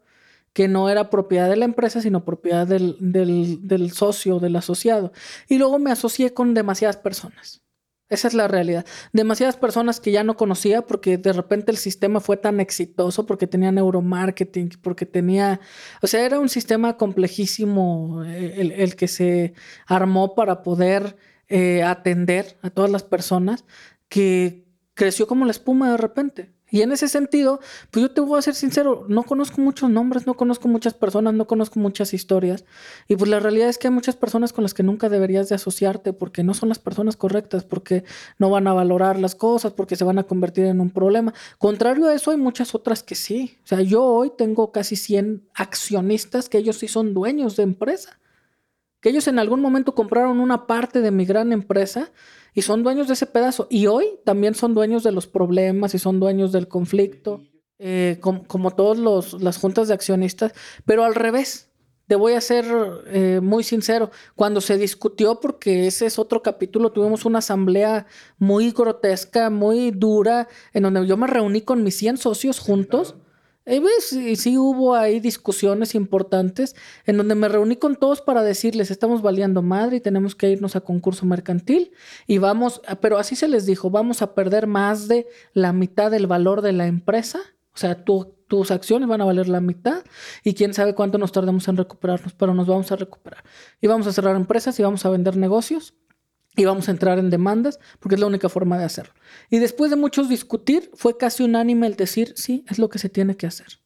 que 0.52 0.68
no 0.68 0.88
era 0.88 1.10
propiedad 1.10 1.48
de 1.48 1.56
la 1.56 1.64
empresa, 1.64 2.00
sino 2.00 2.24
propiedad 2.24 2.66
del, 2.66 2.96
del, 3.00 3.66
del 3.66 3.92
socio, 3.92 4.38
del 4.38 4.56
asociado. 4.56 5.12
Y 5.48 5.58
luego 5.58 5.78
me 5.78 5.90
asocié 5.90 6.32
con 6.32 6.54
demasiadas 6.54 6.96
personas. 6.96 7.63
Esa 8.10 8.28
es 8.28 8.34
la 8.34 8.48
realidad. 8.48 8.84
Demasiadas 9.12 9.56
personas 9.56 9.98
que 9.98 10.12
ya 10.12 10.24
no 10.24 10.36
conocía 10.36 10.82
porque 10.82 11.16
de 11.16 11.32
repente 11.32 11.70
el 11.72 11.78
sistema 11.78 12.20
fue 12.20 12.36
tan 12.36 12.60
exitoso, 12.60 13.24
porque 13.24 13.46
tenía 13.46 13.72
neuromarketing, 13.72 14.70
porque 14.82 15.06
tenía, 15.06 15.60
o 16.02 16.06
sea, 16.06 16.24
era 16.24 16.38
un 16.38 16.50
sistema 16.50 16.98
complejísimo 16.98 18.22
eh, 18.26 18.74
el, 18.76 18.94
que 18.96 19.08
se 19.08 19.54
armó 19.86 20.34
para 20.34 20.62
poder 20.62 21.16
eh, 21.48 21.82
atender 21.82 22.58
a 22.62 22.70
todas 22.70 22.90
las 22.90 23.02
personas 23.02 23.64
que 24.08 24.64
creció 24.92 25.26
como 25.26 25.46
la 25.46 25.52
espuma 25.52 25.90
de 25.90 25.96
repente. 25.96 26.52
Y 26.74 26.82
en 26.82 26.90
ese 26.90 27.06
sentido, 27.06 27.60
pues 27.92 28.02
yo 28.02 28.10
te 28.10 28.20
voy 28.20 28.36
a 28.36 28.42
ser 28.42 28.56
sincero, 28.56 29.04
no 29.06 29.22
conozco 29.22 29.60
muchos 29.60 29.88
nombres, 29.88 30.26
no 30.26 30.34
conozco 30.34 30.66
muchas 30.66 30.92
personas, 30.92 31.32
no 31.32 31.46
conozco 31.46 31.78
muchas 31.78 32.12
historias. 32.12 32.64
Y 33.06 33.14
pues 33.14 33.30
la 33.30 33.38
realidad 33.38 33.68
es 33.68 33.78
que 33.78 33.86
hay 33.86 33.94
muchas 33.94 34.16
personas 34.16 34.52
con 34.52 34.64
las 34.64 34.74
que 34.74 34.82
nunca 34.82 35.08
deberías 35.08 35.48
de 35.48 35.54
asociarte 35.54 36.12
porque 36.12 36.42
no 36.42 36.52
son 36.52 36.68
las 36.68 36.80
personas 36.80 37.14
correctas, 37.14 37.62
porque 37.62 38.02
no 38.40 38.50
van 38.50 38.66
a 38.66 38.72
valorar 38.72 39.20
las 39.20 39.36
cosas, 39.36 39.72
porque 39.72 39.94
se 39.94 40.02
van 40.02 40.18
a 40.18 40.24
convertir 40.24 40.64
en 40.64 40.80
un 40.80 40.90
problema. 40.90 41.32
Contrario 41.58 42.08
a 42.08 42.12
eso, 42.12 42.32
hay 42.32 42.38
muchas 42.38 42.74
otras 42.74 43.04
que 43.04 43.14
sí. 43.14 43.56
O 43.62 43.68
sea, 43.68 43.80
yo 43.80 44.02
hoy 44.02 44.32
tengo 44.36 44.72
casi 44.72 44.96
100 44.96 45.48
accionistas 45.54 46.48
que 46.48 46.58
ellos 46.58 46.78
sí 46.78 46.88
son 46.88 47.14
dueños 47.14 47.54
de 47.54 47.62
empresa. 47.62 48.18
Que 49.00 49.10
ellos 49.10 49.28
en 49.28 49.38
algún 49.38 49.60
momento 49.60 49.94
compraron 49.94 50.40
una 50.40 50.66
parte 50.66 51.02
de 51.02 51.12
mi 51.12 51.24
gran 51.24 51.52
empresa 51.52 52.10
y 52.54 52.62
son 52.62 52.82
dueños 52.82 53.08
de 53.08 53.14
ese 53.14 53.26
pedazo. 53.26 53.66
Y 53.68 53.86
hoy 53.86 54.06
también 54.24 54.54
son 54.54 54.74
dueños 54.74 55.02
de 55.02 55.12
los 55.12 55.26
problemas 55.26 55.94
y 55.94 55.98
son 55.98 56.20
dueños 56.20 56.52
del 56.52 56.68
conflicto, 56.68 57.42
eh, 57.78 58.18
como, 58.20 58.70
todas 58.70 58.98
las 59.40 59.58
juntas 59.58 59.88
de 59.88 59.94
accionistas, 59.94 60.52
pero 60.86 61.04
al 61.04 61.14
revés. 61.14 61.70
Te 62.06 62.16
voy 62.16 62.34
a 62.34 62.40
ser 62.42 62.66
eh, 63.06 63.40
muy 63.42 63.64
sincero, 63.64 64.10
cuando 64.34 64.60
se 64.60 64.76
discutió, 64.76 65.40
porque 65.40 65.86
ese 65.86 66.04
es 66.04 66.18
otro 66.18 66.42
capítulo, 66.42 66.92
tuvimos 66.92 67.24
una 67.24 67.38
asamblea 67.38 68.04
muy 68.36 68.72
grotesca, 68.72 69.48
muy 69.48 69.90
dura, 69.90 70.46
en 70.74 70.82
donde 70.82 71.06
yo 71.06 71.16
me 71.16 71.26
reuní 71.26 71.62
con 71.62 71.82
mis 71.82 71.96
100 71.96 72.18
socios 72.18 72.58
juntos 72.58 73.14
y 73.66 74.36
sí 74.36 74.58
hubo 74.58 74.94
ahí 74.94 75.20
discusiones 75.20 75.94
importantes 75.94 76.76
en 77.06 77.16
donde 77.16 77.34
me 77.34 77.48
reuní 77.48 77.76
con 77.76 77.96
todos 77.96 78.20
para 78.20 78.42
decirles, 78.42 78.90
estamos 78.90 79.22
valiendo 79.22 79.62
madre 79.62 79.96
y 79.96 80.00
tenemos 80.00 80.34
que 80.34 80.50
irnos 80.50 80.76
a 80.76 80.80
concurso 80.80 81.24
mercantil 81.24 81.92
y 82.26 82.38
vamos, 82.38 82.82
pero 83.00 83.16
así 83.18 83.36
se 83.36 83.48
les 83.48 83.64
dijo, 83.64 83.90
vamos 83.90 84.20
a 84.20 84.34
perder 84.34 84.66
más 84.66 85.08
de 85.08 85.26
la 85.54 85.72
mitad 85.72 86.10
del 86.10 86.26
valor 86.26 86.60
de 86.60 86.72
la 86.72 86.86
empresa, 86.86 87.40
o 87.74 87.78
sea, 87.78 88.04
tus 88.04 88.70
acciones 88.70 89.08
van 89.08 89.22
a 89.22 89.24
valer 89.24 89.48
la 89.48 89.60
mitad 89.60 90.04
y 90.44 90.54
quién 90.54 90.74
sabe 90.74 90.94
cuánto 90.94 91.18
nos 91.18 91.32
tardemos 91.32 91.66
en 91.66 91.76
recuperarnos, 91.76 92.34
pero 92.34 92.54
nos 92.54 92.66
vamos 92.66 92.92
a 92.92 92.96
recuperar. 92.96 93.42
Y 93.80 93.88
vamos 93.88 94.06
a 94.06 94.12
cerrar 94.12 94.36
empresas 94.36 94.78
y 94.78 94.82
vamos 94.82 95.04
a 95.04 95.10
vender 95.10 95.36
negocios 95.36 95.94
y 96.56 96.64
vamos 96.64 96.88
a 96.88 96.92
entrar 96.92 97.18
en 97.18 97.30
demandas 97.30 97.78
porque 98.00 98.14
es 98.14 98.20
la 98.20 98.26
única 98.26 98.48
forma 98.48 98.78
de 98.78 98.84
hacerlo. 98.84 99.14
Y 99.50 99.58
después 99.58 99.90
de 99.90 99.96
muchos 99.96 100.28
discutir, 100.28 100.90
fue 100.94 101.16
casi 101.16 101.42
unánime 101.42 101.86
el 101.86 101.96
decir, 101.96 102.34
sí, 102.36 102.64
es 102.68 102.78
lo 102.78 102.88
que 102.88 102.98
se 102.98 103.08
tiene 103.08 103.36
que 103.36 103.46
hacer. 103.46 103.80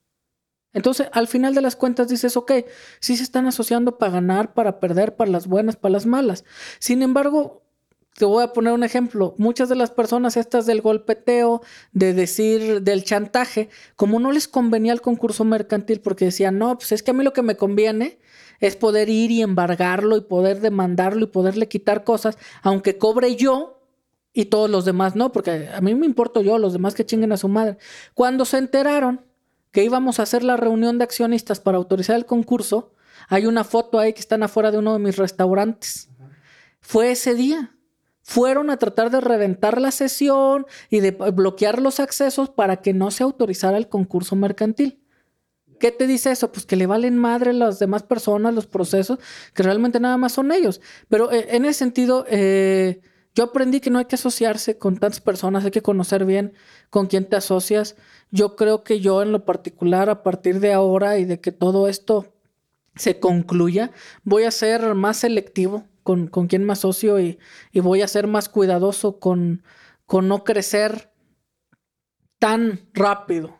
Entonces, 0.74 1.09
al 1.12 1.28
final 1.28 1.54
de 1.54 1.62
las 1.62 1.76
cuentas 1.76 2.09
dices, 2.09 2.37
ok, 2.37 2.52
sí 3.00 3.16
se 3.16 3.22
están 3.22 3.46
asociando 3.46 3.96
para 3.96 4.12
ganar, 4.12 4.52
para 4.52 4.81
perder, 4.81 5.16
para 5.16 5.31
las 5.31 5.46
buenas, 5.46 5.76
para 5.76 5.92
las 5.92 6.04
malas. 6.04 6.44
Sin 6.78 7.02
embargo, 7.02 7.62
te 8.14 8.24
voy 8.24 8.42
a 8.42 8.52
poner 8.52 8.74
un 8.74 8.85
ejemplo. 8.85 9.35
Muchas 9.38 9.68
de 9.68 9.76
las 9.76 9.90
personas 9.90 10.37
estas 10.37 10.66
del 10.66 10.83
golpeteo, 10.83 11.62
de 11.92 12.12
decir, 12.12 12.83
del 12.83 13.04
chantaje, 13.04 13.70
como 13.96 14.20
no 14.20 14.31
les 14.31 14.46
convenía 14.46 14.92
el 14.92 15.00
concurso 15.00 15.44
mercantil 15.44 16.00
porque 16.00 16.26
decían, 16.26 16.59
no, 16.59 16.76
pues 16.76 16.92
es 16.92 17.02
que 17.02 17.12
a 17.12 17.14
mí 17.14 17.24
lo 17.24 17.33
que 17.33 17.42
me 17.42 17.57
conviene 17.57 18.18
es 18.60 18.76
poder 18.76 19.08
ir 19.08 19.30
y 19.30 19.42
embargarlo 19.42 20.16
y 20.16 20.22
poder 20.22 20.60
demandarlo 20.60 21.24
y 21.24 21.28
poderle 21.28 21.68
quitar 21.68 22.04
cosas, 22.04 22.38
aunque 22.62 22.98
cobre 22.98 23.36
yo 23.36 23.80
y 24.32 24.46
todos 24.46 24.70
los 24.70 24.84
demás 24.84 25.16
no, 25.16 25.32
porque 25.32 25.68
a 25.74 25.80
mí 25.80 25.94
me 25.94 26.06
importo 26.06 26.42
yo, 26.42 26.58
los 26.58 26.72
demás 26.72 26.94
que 26.94 27.06
chinguen 27.06 27.32
a 27.32 27.36
su 27.36 27.48
madre. 27.48 27.78
Cuando 28.14 28.44
se 28.44 28.58
enteraron 28.58 29.24
que 29.72 29.84
íbamos 29.84 30.18
a 30.18 30.22
hacer 30.22 30.44
la 30.44 30.56
reunión 30.56 30.98
de 30.98 31.04
accionistas 31.04 31.60
para 31.60 31.78
autorizar 31.78 32.16
el 32.16 32.26
concurso, 32.26 32.92
hay 33.28 33.46
una 33.46 33.64
foto 33.64 33.98
ahí 33.98 34.12
que 34.12 34.20
están 34.20 34.42
afuera 34.42 34.70
de 34.70 34.78
uno 34.78 34.92
de 34.92 35.00
mis 35.00 35.16
restaurantes. 35.16 36.08
Fue 36.80 37.10
ese 37.10 37.34
día. 37.34 37.74
Fueron 38.22 38.70
a 38.70 38.76
tratar 38.76 39.10
de 39.10 39.20
reventar 39.20 39.80
la 39.80 39.90
sesión 39.90 40.66
y 40.90 41.00
de 41.00 41.12
bloquear 41.12 41.80
los 41.80 41.98
accesos 41.98 42.50
para 42.50 42.76
que 42.76 42.92
no 42.92 43.10
se 43.10 43.22
autorizara 43.22 43.78
el 43.78 43.88
concurso 43.88 44.36
mercantil. 44.36 45.02
¿Qué 45.78 45.92
te 45.92 46.06
dice 46.06 46.30
eso? 46.30 46.52
Pues 46.52 46.66
que 46.66 46.76
le 46.76 46.86
valen 46.86 47.16
madre 47.16 47.52
las 47.52 47.78
demás 47.78 48.02
personas, 48.02 48.54
los 48.54 48.66
procesos, 48.66 49.18
que 49.54 49.62
realmente 49.62 50.00
nada 50.00 50.16
más 50.16 50.32
son 50.32 50.52
ellos. 50.52 50.80
Pero 51.08 51.32
eh, 51.32 51.48
en 51.50 51.64
ese 51.64 51.78
sentido, 51.78 52.24
eh, 52.28 53.00
yo 53.34 53.44
aprendí 53.44 53.80
que 53.80 53.90
no 53.90 53.98
hay 53.98 54.06
que 54.06 54.16
asociarse 54.16 54.78
con 54.78 54.96
tantas 54.96 55.20
personas, 55.20 55.64
hay 55.64 55.70
que 55.70 55.82
conocer 55.82 56.24
bien 56.24 56.54
con 56.90 57.06
quién 57.06 57.28
te 57.28 57.36
asocias. 57.36 57.96
Yo 58.30 58.56
creo 58.56 58.82
que 58.82 59.00
yo 59.00 59.22
en 59.22 59.32
lo 59.32 59.44
particular, 59.44 60.10
a 60.10 60.22
partir 60.22 60.60
de 60.60 60.72
ahora 60.72 61.18
y 61.18 61.24
de 61.24 61.40
que 61.40 61.52
todo 61.52 61.88
esto 61.88 62.34
se 62.96 63.20
concluya, 63.20 63.92
voy 64.24 64.42
a 64.44 64.50
ser 64.50 64.94
más 64.94 65.18
selectivo 65.18 65.84
con, 66.02 66.26
con 66.26 66.48
quién 66.48 66.64
me 66.64 66.72
asocio 66.72 67.20
y, 67.20 67.38
y, 67.70 67.80
voy 67.80 68.02
a 68.02 68.08
ser 68.08 68.26
más 68.26 68.48
cuidadoso 68.48 69.20
con, 69.20 69.62
con 70.06 70.26
no 70.26 70.42
crecer 70.42 71.12
tan 72.38 72.80
rápido. 72.94 73.57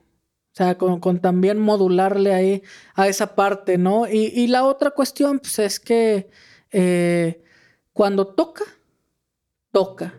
O 0.59 0.65
sea, 0.65 0.77
con, 0.77 1.21
también 1.21 1.61
modularle 1.61 2.35
ahí 2.35 2.65
a 2.97 3.07
esa 3.07 3.37
parte, 3.37 3.79
¿no? 3.79 4.09
Y, 4.09 4.49
la 4.49 4.65
otra 4.65 4.91
cuestión, 4.91 5.39
pues 5.39 5.61
es 5.61 5.79
que 5.79 6.31
eh, 6.73 7.45
cuando 7.93 8.27
toca, 8.27 8.65
toca. 9.71 10.15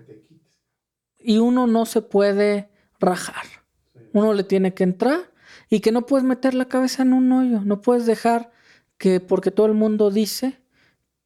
Y 1.17 1.39
uno 1.39 1.67
no 1.67 1.85
se 1.85 2.01
puede 2.01 2.69
rajar. 3.01 3.43
Uno 4.13 4.33
le 4.33 4.45
tiene 4.45 4.73
que 4.73 4.85
entrar 4.85 5.29
y 5.69 5.81
que 5.81 5.91
no 5.91 6.05
puedes 6.05 6.23
meter 6.23 6.53
la 6.53 6.69
cabeza 6.69 7.03
en 7.03 7.11
un 7.11 7.29
hoyo. 7.33 7.59
No 7.59 7.81
puedes 7.81 8.05
dejar 8.05 8.49
que 8.97 9.19
porque 9.19 9.51
todo 9.51 9.65
el 9.65 9.73
mundo 9.73 10.09
dice, 10.09 10.61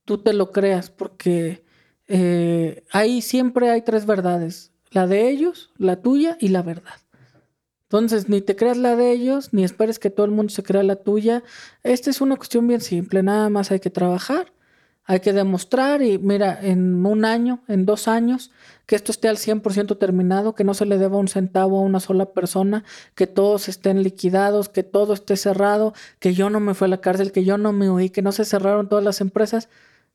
tú 0.06 0.24
te 0.24 0.34
lo 0.34 0.52
creas, 0.52 0.90
porque 0.90 1.64
eh, 2.08 2.84
ahí 2.92 3.22
siempre 3.22 3.70
hay 3.70 3.84
tres 3.84 4.08
verdades. 4.08 4.72
La 4.90 5.06
de 5.06 5.30
ellos, 5.30 5.72
la 5.78 6.02
tuya 6.02 6.36
y 6.40 6.48
la 6.48 6.64
verdad. 6.64 7.03
Entonces, 7.94 8.28
ni 8.28 8.42
te 8.42 8.56
creas 8.56 8.78
la 8.78 8.96
de 8.96 9.12
ellos, 9.12 9.50
ni 9.54 9.64
esperes 9.64 10.00
que 10.00 10.10
todo 10.10 10.26
el 10.26 10.32
mundo 10.32 10.52
se 10.52 10.64
crea 10.64 10.82
la 10.82 10.96
tuya. 10.96 11.44
Esta 11.84 12.10
es 12.10 12.22
una 12.22 12.38
cuestión 12.38 12.68
bien 12.68 12.82
simple, 12.82 13.22
nada 13.22 13.52
más 13.52 13.70
hay 13.70 13.80
que 13.80 13.92
trabajar, 13.92 14.52
hay 15.04 15.20
que 15.20 15.32
demostrar 15.32 16.02
y 16.02 16.18
mira, 16.18 16.58
en 16.60 17.06
un 17.06 17.24
año, 17.24 17.62
en 17.68 17.86
dos 17.86 18.08
años, 18.08 18.50
que 18.88 18.96
esto 18.96 19.12
esté 19.12 19.28
al 19.28 19.38
100% 19.38 20.00
terminado, 20.00 20.56
que 20.56 20.64
no 20.64 20.74
se 20.74 20.88
le 20.88 20.98
deba 20.98 21.20
un 21.20 21.28
centavo 21.28 21.78
a 21.78 21.82
una 21.82 22.00
sola 22.00 22.26
persona, 22.34 22.84
que 23.14 23.28
todos 23.28 23.70
estén 23.70 24.02
liquidados, 24.02 24.70
que 24.70 24.82
todo 24.82 25.14
esté 25.14 25.38
cerrado, 25.38 25.94
que 26.18 26.34
yo 26.34 26.50
no 26.50 26.60
me 26.60 26.74
fui 26.74 26.86
a 26.86 26.90
la 26.90 27.00
cárcel, 27.00 27.32
que 27.32 27.44
yo 27.44 27.60
no 27.60 27.74
me 27.74 27.92
huí, 27.92 28.10
que 28.10 28.24
no 28.24 28.32
se 28.32 28.44
cerraron 28.44 28.90
todas 28.90 29.06
las 29.06 29.22
empresas. 29.22 29.70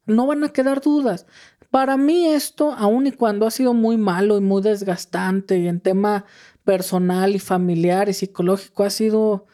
No 0.05 0.27
van 0.27 0.43
a 0.43 0.49
quedar 0.49 0.81
dudas. 0.81 1.27
Para 1.71 1.97
mí 1.97 2.27
esto, 2.27 2.73
aun 2.73 3.07
y 3.07 3.13
cuando 3.13 3.47
ha 3.47 3.51
sido 3.51 3.75
muy 3.75 3.99
malo 3.99 4.39
y 4.39 4.41
muy 4.41 4.63
desgastante 4.63 5.59
y 5.59 5.69
en 5.69 5.81
tema 5.81 6.25
personal 6.69 7.35
y 7.35 7.39
familiar 7.39 8.11
y 8.11 8.13
psicológico 8.13 8.85
ha 8.85 8.91
sido 8.91 9.47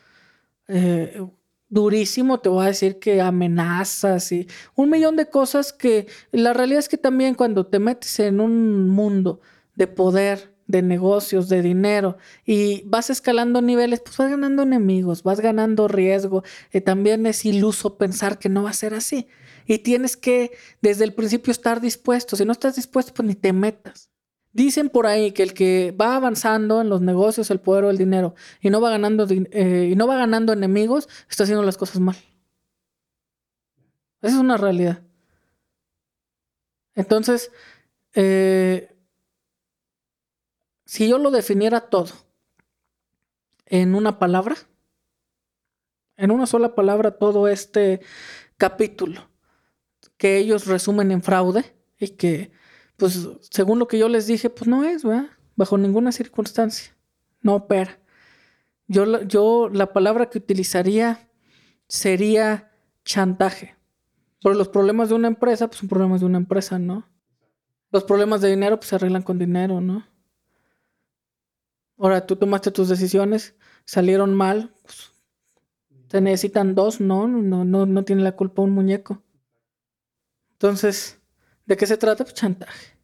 eh, 0.67 1.25
durísimo. 1.69 2.41
Te 2.41 2.49
voy 2.49 2.65
a 2.65 2.69
decir 2.71 2.99
que 2.99 3.21
amenazas 3.21 4.33
y 4.33 4.49
un 4.75 4.91
millón 4.91 5.15
de 5.15 5.31
cosas 5.31 5.73
que 5.73 6.09
la 6.33 6.53
realidad 6.53 6.81
es 6.81 6.89
que 6.89 6.99
también 6.99 7.37
cuando 7.37 7.69
te 7.69 7.79
metes 7.79 8.19
en 8.19 8.41
un 8.41 8.89
mundo 8.89 9.41
de 9.77 9.87
poder, 9.87 10.57
de 10.67 10.83
negocios, 10.83 11.49
de 11.49 11.63
dinero 11.63 12.17
y 12.45 12.83
vas 12.85 13.11
escalando 13.11 13.63
niveles, 13.63 14.01
pues 14.01 14.17
vas 14.17 14.31
ganando 14.31 14.65
enemigos, 14.65 15.23
vas 15.23 15.39
ganando 15.39 15.87
riesgo. 15.87 16.43
Y 16.73 16.81
también 16.81 17.27
es 17.27 17.45
iluso 17.45 17.97
pensar 17.97 18.41
que 18.41 18.49
no 18.49 18.65
va 18.65 18.71
a 18.71 18.73
ser 18.73 18.93
así. 18.93 19.29
Y 19.67 19.79
tienes 19.79 20.17
que 20.17 20.51
desde 20.83 21.05
el 21.05 21.15
principio 21.15 21.53
estar 21.53 21.81
dispuesto. 21.81 22.35
Si 22.35 22.45
no 22.45 22.51
estás 22.51 22.75
dispuesto, 22.75 23.15
pues 23.15 23.29
ni 23.29 23.37
te 23.37 23.53
metas. 23.53 24.11
Dicen 24.55 24.89
por 24.89 25.09
ahí 25.09 25.33
que 25.33 25.43
el 25.43 25.53
que 25.53 25.93
va 26.01 26.15
avanzando 26.15 26.81
en 26.81 26.89
los 26.89 27.01
negocios, 27.01 27.51
el 27.51 27.59
poder 27.59 27.83
o 27.85 27.91
el 27.91 27.99
dinero 27.99 28.37
y 28.61 28.71
no 28.71 28.81
va 28.81 28.89
ganando 28.89 29.27
eh, 29.29 29.89
y 29.91 29.97
no 29.97 30.07
va 30.07 30.17
ganando 30.17 30.53
enemigos, 30.53 31.09
está 31.29 31.43
haciendo 31.43 31.65
las 31.65 31.77
cosas 31.77 31.99
mal. 31.99 32.15
Esa 34.23 34.37
es 34.37 34.41
una 34.41 34.57
realidad. 34.57 35.03
Entonces, 36.95 37.51
eh, 38.13 38.97
si 40.85 41.09
yo 41.09 41.19
lo 41.19 41.33
definiera 41.33 41.81
todo 41.91 42.13
en 43.67 43.97
una 43.97 44.21
palabra, 44.21 44.55
en 46.17 46.31
una 46.31 46.47
sola 46.47 46.77
palabra 46.77 47.19
todo 47.19 47.49
este 47.49 48.01
capítulo 48.57 49.29
que 50.17 50.39
ellos 50.39 50.69
resumen 50.69 51.11
en 51.11 51.25
fraude 51.25 51.75
y 51.99 52.11
que 52.11 52.53
pues 52.97 53.29
según 53.51 53.79
lo 53.79 53.89
que 53.89 53.99
yo 53.99 54.09
les 54.09 54.27
dije, 54.27 54.51
pues 54.51 54.69
no 54.69 54.85
es, 54.85 55.05
¿verdad? 55.05 55.31
Bajo 55.57 55.79
ninguna 55.79 56.13
circunstancia. 56.13 56.95
No 57.41 57.55
opera. 57.55 57.99
Yo, 58.87 59.23
yo 59.23 59.69
la 59.73 59.93
palabra 59.93 60.31
que 60.31 60.39
utilizaría 60.39 61.29
sería 61.89 62.73
chantaje. 63.05 63.77
Porque 64.41 64.59
los 64.59 64.69
problemas 64.69 65.09
de 65.09 65.15
una 65.15 65.29
empresa, 65.29 65.69
pues 65.69 65.79
son 65.79 65.89
problemas 65.89 66.21
de 66.21 66.27
una 66.27 66.39
empresa, 66.39 66.79
¿no? 66.79 67.09
Los 67.91 68.05
problemas 68.05 68.41
de 68.41 68.51
dinero, 68.51 68.77
pues 68.77 68.89
se 68.89 68.97
arreglan 68.97 69.23
con 69.23 69.39
dinero, 69.39 69.81
¿no? 69.81 70.07
Ahora, 71.97 72.27
tú 72.27 72.37
tomaste 72.37 72.71
tus 72.71 72.89
decisiones, 72.89 73.55
salieron 73.85 74.35
mal, 74.35 74.75
pues, 74.83 75.13
te 76.09 76.21
necesitan 76.21 76.75
dos, 76.75 77.01
¿no? 77.01 77.29
No, 77.29 77.65
no, 77.65 77.87
no 77.87 78.05
tiene 78.05 78.23
la 78.23 78.37
culpa 78.37 78.63
un 78.63 78.73
muñeco. 78.73 79.23
Entonces, 80.53 81.21
¿De 81.67 81.77
qué 81.77 81.87
se 81.87 81.97
trata? 81.97 82.25
Pues 82.25 82.35
chantaje. 82.35 82.97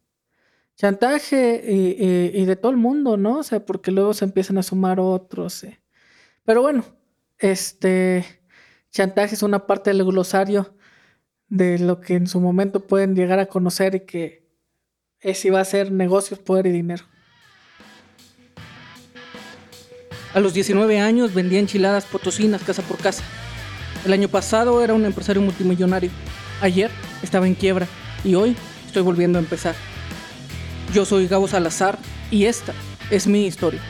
chantaje 0.75 1.63
y, 1.67 2.45
de 2.45 2.55
todo 2.55 2.71
el 2.71 2.77
mundo, 2.77 3.17
¿no? 3.17 3.39
O 3.39 3.43
sea, 3.43 3.65
porque 3.65 3.91
luego 3.91 4.13
se 4.13 4.25
empiezan 4.25 4.57
a 4.57 4.63
sumar 4.63 4.99
otros. 4.99 5.63
Eh. 5.63 5.79
Pero 6.43 6.61
bueno, 6.61 6.83
este 7.39 8.25
chantaje 8.91 9.35
es 9.35 9.43
una 9.43 9.65
parte 9.65 9.89
del 9.91 10.03
glosario 10.03 10.75
de 11.47 11.79
lo 11.79 11.99
que 11.99 12.15
en 12.15 12.27
su 12.27 12.39
momento 12.39 12.87
pueden 12.87 13.15
llegar 13.15 13.39
a 13.39 13.47
conocer 13.47 13.95
y 13.95 13.99
que 14.01 14.49
es 15.19 15.43
va 15.51 15.59
a 15.59 15.65
ser 15.65 15.91
negocios, 15.91 16.39
poder 16.39 16.67
y 16.67 16.71
dinero. 16.71 17.03
A 20.33 20.39
los 20.39 20.53
19 20.53 20.99
años 20.99 21.33
vendía 21.33 21.59
enchiladas 21.59 22.05
potosinas 22.05 22.63
casa 22.63 22.81
por 22.83 22.97
casa. 22.97 23.23
El 24.05 24.13
año 24.13 24.29
pasado 24.29 24.83
era 24.83 24.93
un 24.93 25.05
empresario 25.05 25.41
multimillonario. 25.41 26.09
Ayer 26.61 26.89
estaba 27.21 27.47
en 27.47 27.53
quiebra 27.53 27.87
y 28.23 28.35
hoy 28.35 28.55
estoy 28.85 29.01
volviendo 29.03 29.39
a 29.39 29.41
empezar. 29.41 29.75
Yo 30.93 31.05
soy 31.05 31.27
Gabo 31.27 31.47
Salazar 31.47 31.97
y 32.29 32.45
esta 32.45 32.73
es 33.09 33.27
mi 33.27 33.45
historia. 33.45 33.81